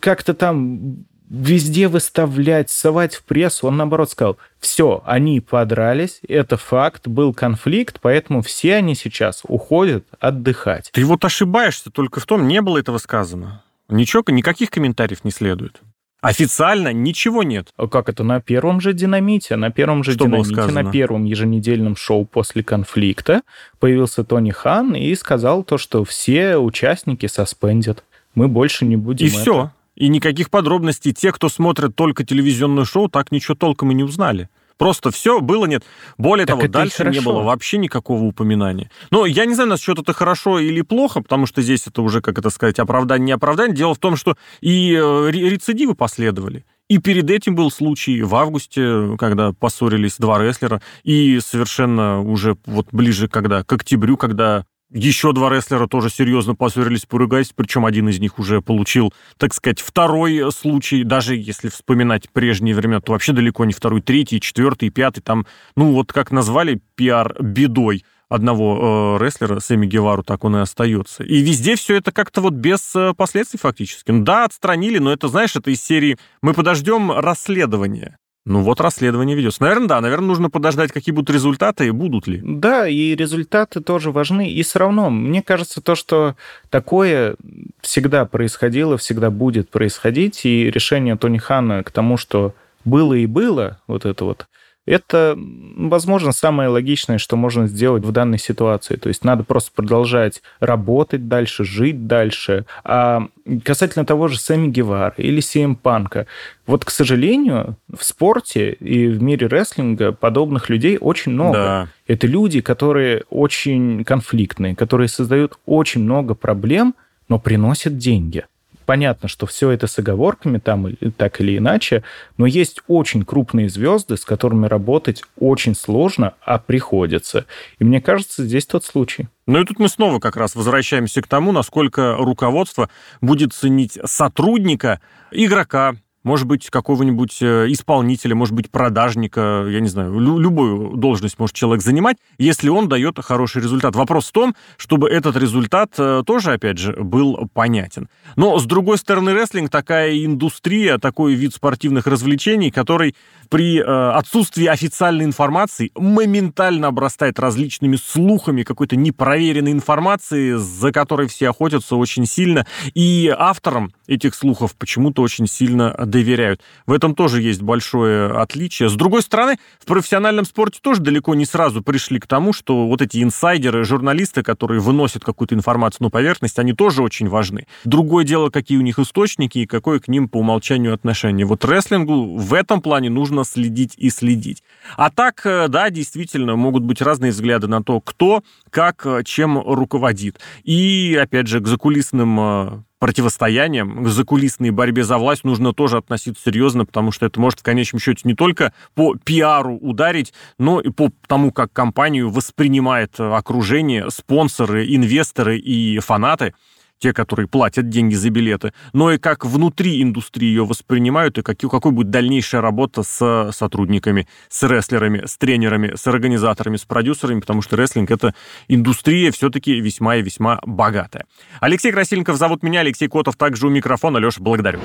как-то 0.00 0.32
там 0.32 1.04
везде 1.28 1.88
выставлять, 1.88 2.70
совать 2.70 3.14
в 3.14 3.24
прессу. 3.24 3.66
Он, 3.66 3.76
наоборот, 3.76 4.10
сказал, 4.10 4.36
все, 4.58 5.02
они 5.06 5.40
подрались, 5.40 6.20
это 6.28 6.56
факт, 6.56 7.08
был 7.08 7.34
конфликт, 7.34 7.98
поэтому 8.00 8.42
все 8.42 8.76
они 8.76 8.94
сейчас 8.94 9.42
уходят 9.46 10.04
отдыхать. 10.20 10.90
Ты 10.92 11.04
вот 11.04 11.24
ошибаешься 11.24 11.90
только 11.90 12.20
в 12.20 12.26
том, 12.26 12.46
не 12.46 12.60
было 12.60 12.78
этого 12.78 12.98
сказано. 12.98 13.62
Ничего, 13.88 14.22
никаких 14.28 14.70
комментариев 14.70 15.24
не 15.24 15.30
следует. 15.30 15.80
Официально 16.20 16.92
ничего 16.92 17.42
нет. 17.42 17.68
А 17.76 17.86
как 17.86 18.08
это? 18.08 18.24
На 18.24 18.40
первом 18.40 18.80
же 18.80 18.92
динамите, 18.92 19.54
на 19.54 19.70
первом 19.70 20.02
же 20.02 20.12
Что 20.12 20.24
динамите, 20.24 20.66
на 20.72 20.90
первом 20.90 21.24
еженедельном 21.24 21.94
шоу 21.94 22.24
после 22.24 22.64
конфликта 22.64 23.42
появился 23.78 24.24
Тони 24.24 24.50
Хан 24.50 24.94
и 24.94 25.14
сказал 25.14 25.62
то, 25.62 25.78
что 25.78 26.04
все 26.04 26.56
участники 26.56 27.26
соспендят. 27.26 28.02
Мы 28.34 28.48
больше 28.48 28.86
не 28.86 28.96
будем. 28.96 29.26
И 29.26 29.30
это... 29.30 29.38
все. 29.38 29.70
И 29.96 30.08
никаких 30.08 30.50
подробностей 30.50 31.12
те, 31.12 31.32
кто 31.32 31.48
смотрит 31.48 31.96
только 31.96 32.24
телевизионное 32.24 32.84
шоу, 32.84 33.08
так 33.08 33.32
ничего 33.32 33.54
толком 33.54 33.90
и 33.90 33.94
не 33.94 34.04
узнали. 34.04 34.48
Просто 34.78 35.10
все 35.10 35.40
было 35.40 35.64
нет. 35.64 35.84
Более 36.18 36.46
так 36.46 36.58
того, 36.58 36.68
дальше 36.68 37.04
не 37.06 37.20
было 37.20 37.42
вообще 37.42 37.78
никакого 37.78 38.24
упоминания. 38.24 38.90
Но 39.10 39.24
я 39.24 39.46
не 39.46 39.54
знаю, 39.54 39.70
насчет 39.70 39.98
это 39.98 40.12
хорошо 40.12 40.58
или 40.58 40.82
плохо, 40.82 41.22
потому 41.22 41.46
что 41.46 41.62
здесь 41.62 41.86
это 41.86 42.02
уже, 42.02 42.20
как 42.20 42.38
это 42.38 42.50
сказать, 42.50 42.78
оправдание, 42.78 43.26
не 43.26 43.32
оправдание. 43.32 43.74
Дело 43.74 43.94
в 43.94 43.98
том, 43.98 44.16
что 44.16 44.36
и 44.60 44.92
э, 44.92 45.30
рецидивы 45.30 45.94
последовали. 45.94 46.66
И 46.88 46.98
перед 46.98 47.30
этим 47.30 47.56
был 47.56 47.70
случай 47.70 48.22
в 48.22 48.34
августе, 48.34 49.16
когда 49.18 49.52
поссорились 49.52 50.16
два 50.18 50.38
рестлера, 50.40 50.82
и 51.02 51.40
совершенно 51.40 52.20
уже 52.20 52.56
вот 52.66 52.88
ближе 52.92 53.28
когда, 53.28 53.64
к 53.64 53.72
октябрю, 53.72 54.16
когда 54.16 54.66
еще 54.90 55.32
два 55.32 55.50
рестлера 55.50 55.86
тоже 55.86 56.10
серьезно 56.10 56.54
поссорились, 56.54 57.06
поругались, 57.06 57.52
причем 57.54 57.84
один 57.84 58.08
из 58.08 58.20
них 58.20 58.38
уже 58.38 58.60
получил, 58.62 59.12
так 59.36 59.52
сказать, 59.52 59.80
второй 59.80 60.52
случай, 60.52 61.02
даже 61.04 61.36
если 61.36 61.68
вспоминать 61.68 62.30
прежние 62.30 62.74
времена, 62.74 63.00
то 63.00 63.12
вообще 63.12 63.32
далеко 63.32 63.64
не 63.64 63.72
второй, 63.72 64.00
третий, 64.00 64.40
четвертый, 64.40 64.90
пятый, 64.90 65.20
там, 65.20 65.46
ну 65.76 65.92
вот 65.92 66.12
как 66.12 66.30
назвали 66.30 66.80
пиар 66.94 67.36
бедой 67.40 68.04
одного 68.28 69.18
э, 69.20 69.24
рестлера, 69.24 69.60
Сэмми 69.60 69.86
Гевару, 69.86 70.22
так 70.22 70.44
он 70.44 70.56
и 70.56 70.60
остается. 70.60 71.22
И 71.22 71.42
везде 71.42 71.76
все 71.76 71.96
это 71.96 72.10
как-то 72.12 72.40
вот 72.40 72.54
без 72.54 72.94
э, 72.96 73.14
последствий 73.16 73.58
фактически. 73.58 74.10
Ну 74.10 74.24
да, 74.24 74.44
отстранили, 74.44 74.98
но 74.98 75.12
это, 75.12 75.28
знаешь, 75.28 75.54
это 75.54 75.70
из 75.70 75.82
серии 75.82 76.18
«Мы 76.42 76.52
подождем 76.52 77.12
расследование». 77.12 78.16
Ну 78.46 78.62
вот 78.62 78.80
расследование 78.80 79.36
ведется. 79.36 79.60
Наверное, 79.60 79.88
да, 79.88 80.00
наверное, 80.00 80.28
нужно 80.28 80.50
подождать, 80.50 80.92
какие 80.92 81.12
будут 81.12 81.30
результаты 81.30 81.88
и 81.88 81.90
будут 81.90 82.28
ли. 82.28 82.40
Да, 82.44 82.88
и 82.88 83.16
результаты 83.16 83.80
тоже 83.80 84.12
важны. 84.12 84.48
И 84.48 84.62
все 84.62 84.78
равно, 84.78 85.10
мне 85.10 85.42
кажется, 85.42 85.80
то, 85.82 85.96
что 85.96 86.36
такое 86.70 87.34
всегда 87.80 88.24
происходило, 88.24 88.96
всегда 88.98 89.30
будет 89.30 89.68
происходить, 89.68 90.46
и 90.46 90.70
решение 90.70 91.16
Тони 91.16 91.38
Хана 91.38 91.82
к 91.82 91.90
тому, 91.90 92.16
что 92.16 92.54
было 92.84 93.14
и 93.14 93.26
было, 93.26 93.80
вот 93.88 94.06
это 94.06 94.24
вот, 94.24 94.46
это, 94.86 95.36
возможно, 95.36 96.32
самое 96.32 96.68
логичное, 96.68 97.18
что 97.18 97.36
можно 97.36 97.66
сделать 97.66 98.04
в 98.04 98.12
данной 98.12 98.38
ситуации. 98.38 98.96
То 98.96 99.08
есть 99.08 99.24
надо 99.24 99.42
просто 99.42 99.72
продолжать 99.74 100.42
работать 100.60 101.28
дальше, 101.28 101.64
жить 101.64 102.06
дальше. 102.06 102.66
А 102.84 103.26
касательно 103.64 104.06
того 104.06 104.28
же 104.28 104.38
Сэмми 104.38 104.68
Гевара 104.68 105.14
или 105.16 105.40
Сиэм 105.40 105.74
Панка, 105.74 106.26
вот, 106.66 106.84
к 106.84 106.90
сожалению, 106.90 107.76
в 107.92 108.04
спорте 108.04 108.72
и 108.72 109.08
в 109.08 109.22
мире 109.22 109.48
рестлинга 109.48 110.12
подобных 110.12 110.70
людей 110.70 110.98
очень 111.00 111.32
много. 111.32 111.52
Да. 111.52 111.88
Это 112.06 112.26
люди, 112.26 112.60
которые 112.60 113.24
очень 113.28 114.04
конфликтные, 114.04 114.76
которые 114.76 115.08
создают 115.08 115.58
очень 115.66 116.02
много 116.02 116.34
проблем, 116.34 116.94
но 117.28 117.40
приносят 117.40 117.98
деньги. 117.98 118.44
Понятно, 118.86 119.28
что 119.28 119.46
все 119.46 119.70
это 119.70 119.88
с 119.88 119.98
оговорками 119.98 120.58
там 120.58 120.94
так 121.16 121.40
или 121.40 121.58
иначе, 121.58 122.04
но 122.38 122.46
есть 122.46 122.80
очень 122.86 123.24
крупные 123.24 123.68
звезды, 123.68 124.16
с 124.16 124.24
которыми 124.24 124.66
работать 124.66 125.22
очень 125.38 125.74
сложно, 125.74 126.34
а 126.40 126.58
приходится. 126.58 127.46
И 127.80 127.84
мне 127.84 128.00
кажется, 128.00 128.44
здесь 128.44 128.64
тот 128.64 128.84
случай. 128.84 129.26
Ну 129.46 129.60
и 129.60 129.64
тут 129.64 129.80
мы 129.80 129.88
снова 129.88 130.20
как 130.20 130.36
раз 130.36 130.54
возвращаемся 130.54 131.20
к 131.20 131.26
тому, 131.26 131.50
насколько 131.50 132.16
руководство 132.16 132.88
будет 133.20 133.52
ценить 133.52 133.98
сотрудника, 134.04 135.00
игрока, 135.32 135.96
может 136.26 136.48
быть, 136.48 136.68
какого-нибудь 136.70 137.38
э, 137.40 137.66
исполнителя, 137.68 138.34
может 138.34 138.52
быть, 138.52 138.68
продажника, 138.68 139.64
я 139.68 139.78
не 139.78 139.86
знаю, 139.86 140.18
лю- 140.18 140.38
любую 140.38 140.96
должность 140.96 141.38
может 141.38 141.54
человек 141.54 141.84
занимать, 141.84 142.16
если 142.36 142.68
он 142.68 142.88
дает 142.88 143.16
хороший 143.22 143.62
результат. 143.62 143.94
Вопрос 143.94 144.26
в 144.26 144.32
том, 144.32 144.56
чтобы 144.76 145.08
этот 145.08 145.36
результат 145.36 145.92
э, 145.98 146.24
тоже, 146.26 146.54
опять 146.54 146.78
же, 146.78 146.92
был 146.94 147.48
понятен. 147.54 148.08
Но, 148.34 148.58
с 148.58 148.64
другой 148.64 148.98
стороны, 148.98 149.34
рестлинг 149.34 149.70
такая 149.70 150.24
индустрия, 150.24 150.98
такой 150.98 151.34
вид 151.34 151.54
спортивных 151.54 152.08
развлечений, 152.08 152.72
который 152.72 153.14
при 153.48 153.78
э, 153.78 153.82
отсутствии 153.82 154.66
официальной 154.66 155.24
информации 155.24 155.90
моментально 155.94 156.88
обрастает 156.88 157.38
различными 157.38 157.96
слухами 157.96 158.62
какой-то 158.62 158.96
непроверенной 158.96 159.72
информации, 159.72 160.54
за 160.54 160.92
которой 160.92 161.28
все 161.28 161.50
охотятся 161.50 161.96
очень 161.96 162.26
сильно. 162.26 162.66
И 162.94 163.32
авторам 163.36 163.92
этих 164.06 164.34
слухов 164.34 164.74
почему-то 164.76 165.22
очень 165.22 165.46
сильно 165.46 165.94
доверяют. 166.04 166.60
В 166.86 166.92
этом 166.92 167.14
тоже 167.14 167.42
есть 167.42 167.62
большое 167.62 168.30
отличие. 168.30 168.88
С 168.88 168.94
другой 168.94 169.22
стороны, 169.22 169.58
в 169.80 169.86
профессиональном 169.86 170.44
спорте 170.44 170.80
тоже 170.82 171.00
далеко 171.00 171.34
не 171.34 171.46
сразу 171.46 171.82
пришли 171.82 172.18
к 172.18 172.26
тому, 172.26 172.52
что 172.52 172.86
вот 172.86 173.02
эти 173.02 173.22
инсайдеры, 173.22 173.84
журналисты, 173.84 174.42
которые 174.42 174.80
выносят 174.80 175.24
какую-то 175.24 175.54
информацию 175.54 176.04
на 176.04 176.10
поверхность, 176.10 176.58
они 176.58 176.72
тоже 176.72 177.02
очень 177.02 177.28
важны. 177.28 177.66
Другое 177.84 178.24
дело, 178.24 178.50
какие 178.50 178.78
у 178.78 178.82
них 178.82 178.98
источники 178.98 179.58
и 179.58 179.66
какое 179.66 180.00
к 180.00 180.08
ним 180.08 180.28
по 180.28 180.38
умолчанию 180.38 180.94
отношение. 180.94 181.46
Вот 181.46 181.64
рестлингу 181.64 182.36
в 182.36 182.54
этом 182.54 182.80
плане 182.80 183.10
нужно 183.10 183.35
нужно 183.36 183.44
следить 183.44 183.94
и 183.96 184.10
следить. 184.10 184.62
А 184.96 185.10
так, 185.10 185.42
э, 185.44 185.68
да, 185.68 185.90
действительно, 185.90 186.56
могут 186.56 186.82
быть 186.82 187.02
разные 187.02 187.32
взгляды 187.32 187.66
на 187.66 187.82
то, 187.82 188.00
кто, 188.00 188.42
как, 188.70 189.04
э, 189.06 189.22
чем 189.24 189.58
руководит. 189.58 190.40
И, 190.64 191.18
опять 191.20 191.46
же, 191.46 191.60
к 191.60 191.66
закулисным 191.66 192.40
э, 192.40 192.82
противостояниям, 192.98 194.04
к 194.04 194.08
закулисной 194.08 194.70
борьбе 194.70 195.04
за 195.04 195.18
власть 195.18 195.44
нужно 195.44 195.72
тоже 195.72 195.98
относиться 195.98 196.42
серьезно, 196.44 196.86
потому 196.86 197.12
что 197.12 197.26
это 197.26 197.40
может 197.40 197.60
в 197.60 197.62
конечном 197.62 198.00
счете 198.00 198.22
не 198.24 198.34
только 198.34 198.72
по 198.94 199.14
пиару 199.16 199.76
ударить, 199.76 200.32
но 200.58 200.80
и 200.80 200.90
по 200.90 201.10
тому, 201.26 201.52
как 201.52 201.72
компанию 201.72 202.30
воспринимает 202.30 203.20
окружение, 203.20 204.10
спонсоры, 204.10 204.86
инвесторы 204.86 205.58
и 205.58 205.98
фанаты 205.98 206.54
те, 206.98 207.12
которые 207.12 207.48
платят 207.48 207.88
деньги 207.88 208.14
за 208.14 208.30
билеты, 208.30 208.72
но 208.92 209.12
и 209.12 209.18
как 209.18 209.44
внутри 209.44 210.02
индустрии 210.02 210.46
ее 210.46 210.64
воспринимают, 210.64 211.38
и 211.38 211.42
как, 211.42 211.58
какой 211.58 211.92
будет 211.92 212.10
дальнейшая 212.10 212.60
работа 212.60 213.02
с 213.02 213.50
сотрудниками, 213.52 214.26
с 214.48 214.62
рестлерами, 214.62 215.24
с 215.26 215.36
тренерами, 215.36 215.92
с 215.94 216.06
организаторами, 216.06 216.76
с 216.76 216.84
продюсерами, 216.84 217.40
потому 217.40 217.62
что 217.62 217.76
рестлинг— 217.76 218.10
это 218.12 218.34
индустрия 218.68 219.30
все-таки 219.32 219.80
весьма 219.80 220.16
и 220.16 220.22
весьма 220.22 220.60
богатая. 220.64 221.26
Алексей 221.60 221.92
Красильников 221.92 222.36
зовут 222.36 222.62
меня, 222.62 222.80
Алексей 222.80 223.08
Котов 223.08 223.36
также 223.36 223.66
у 223.66 223.70
микрофона. 223.70 224.18
Леша, 224.18 224.40
благодарю. 224.40 224.80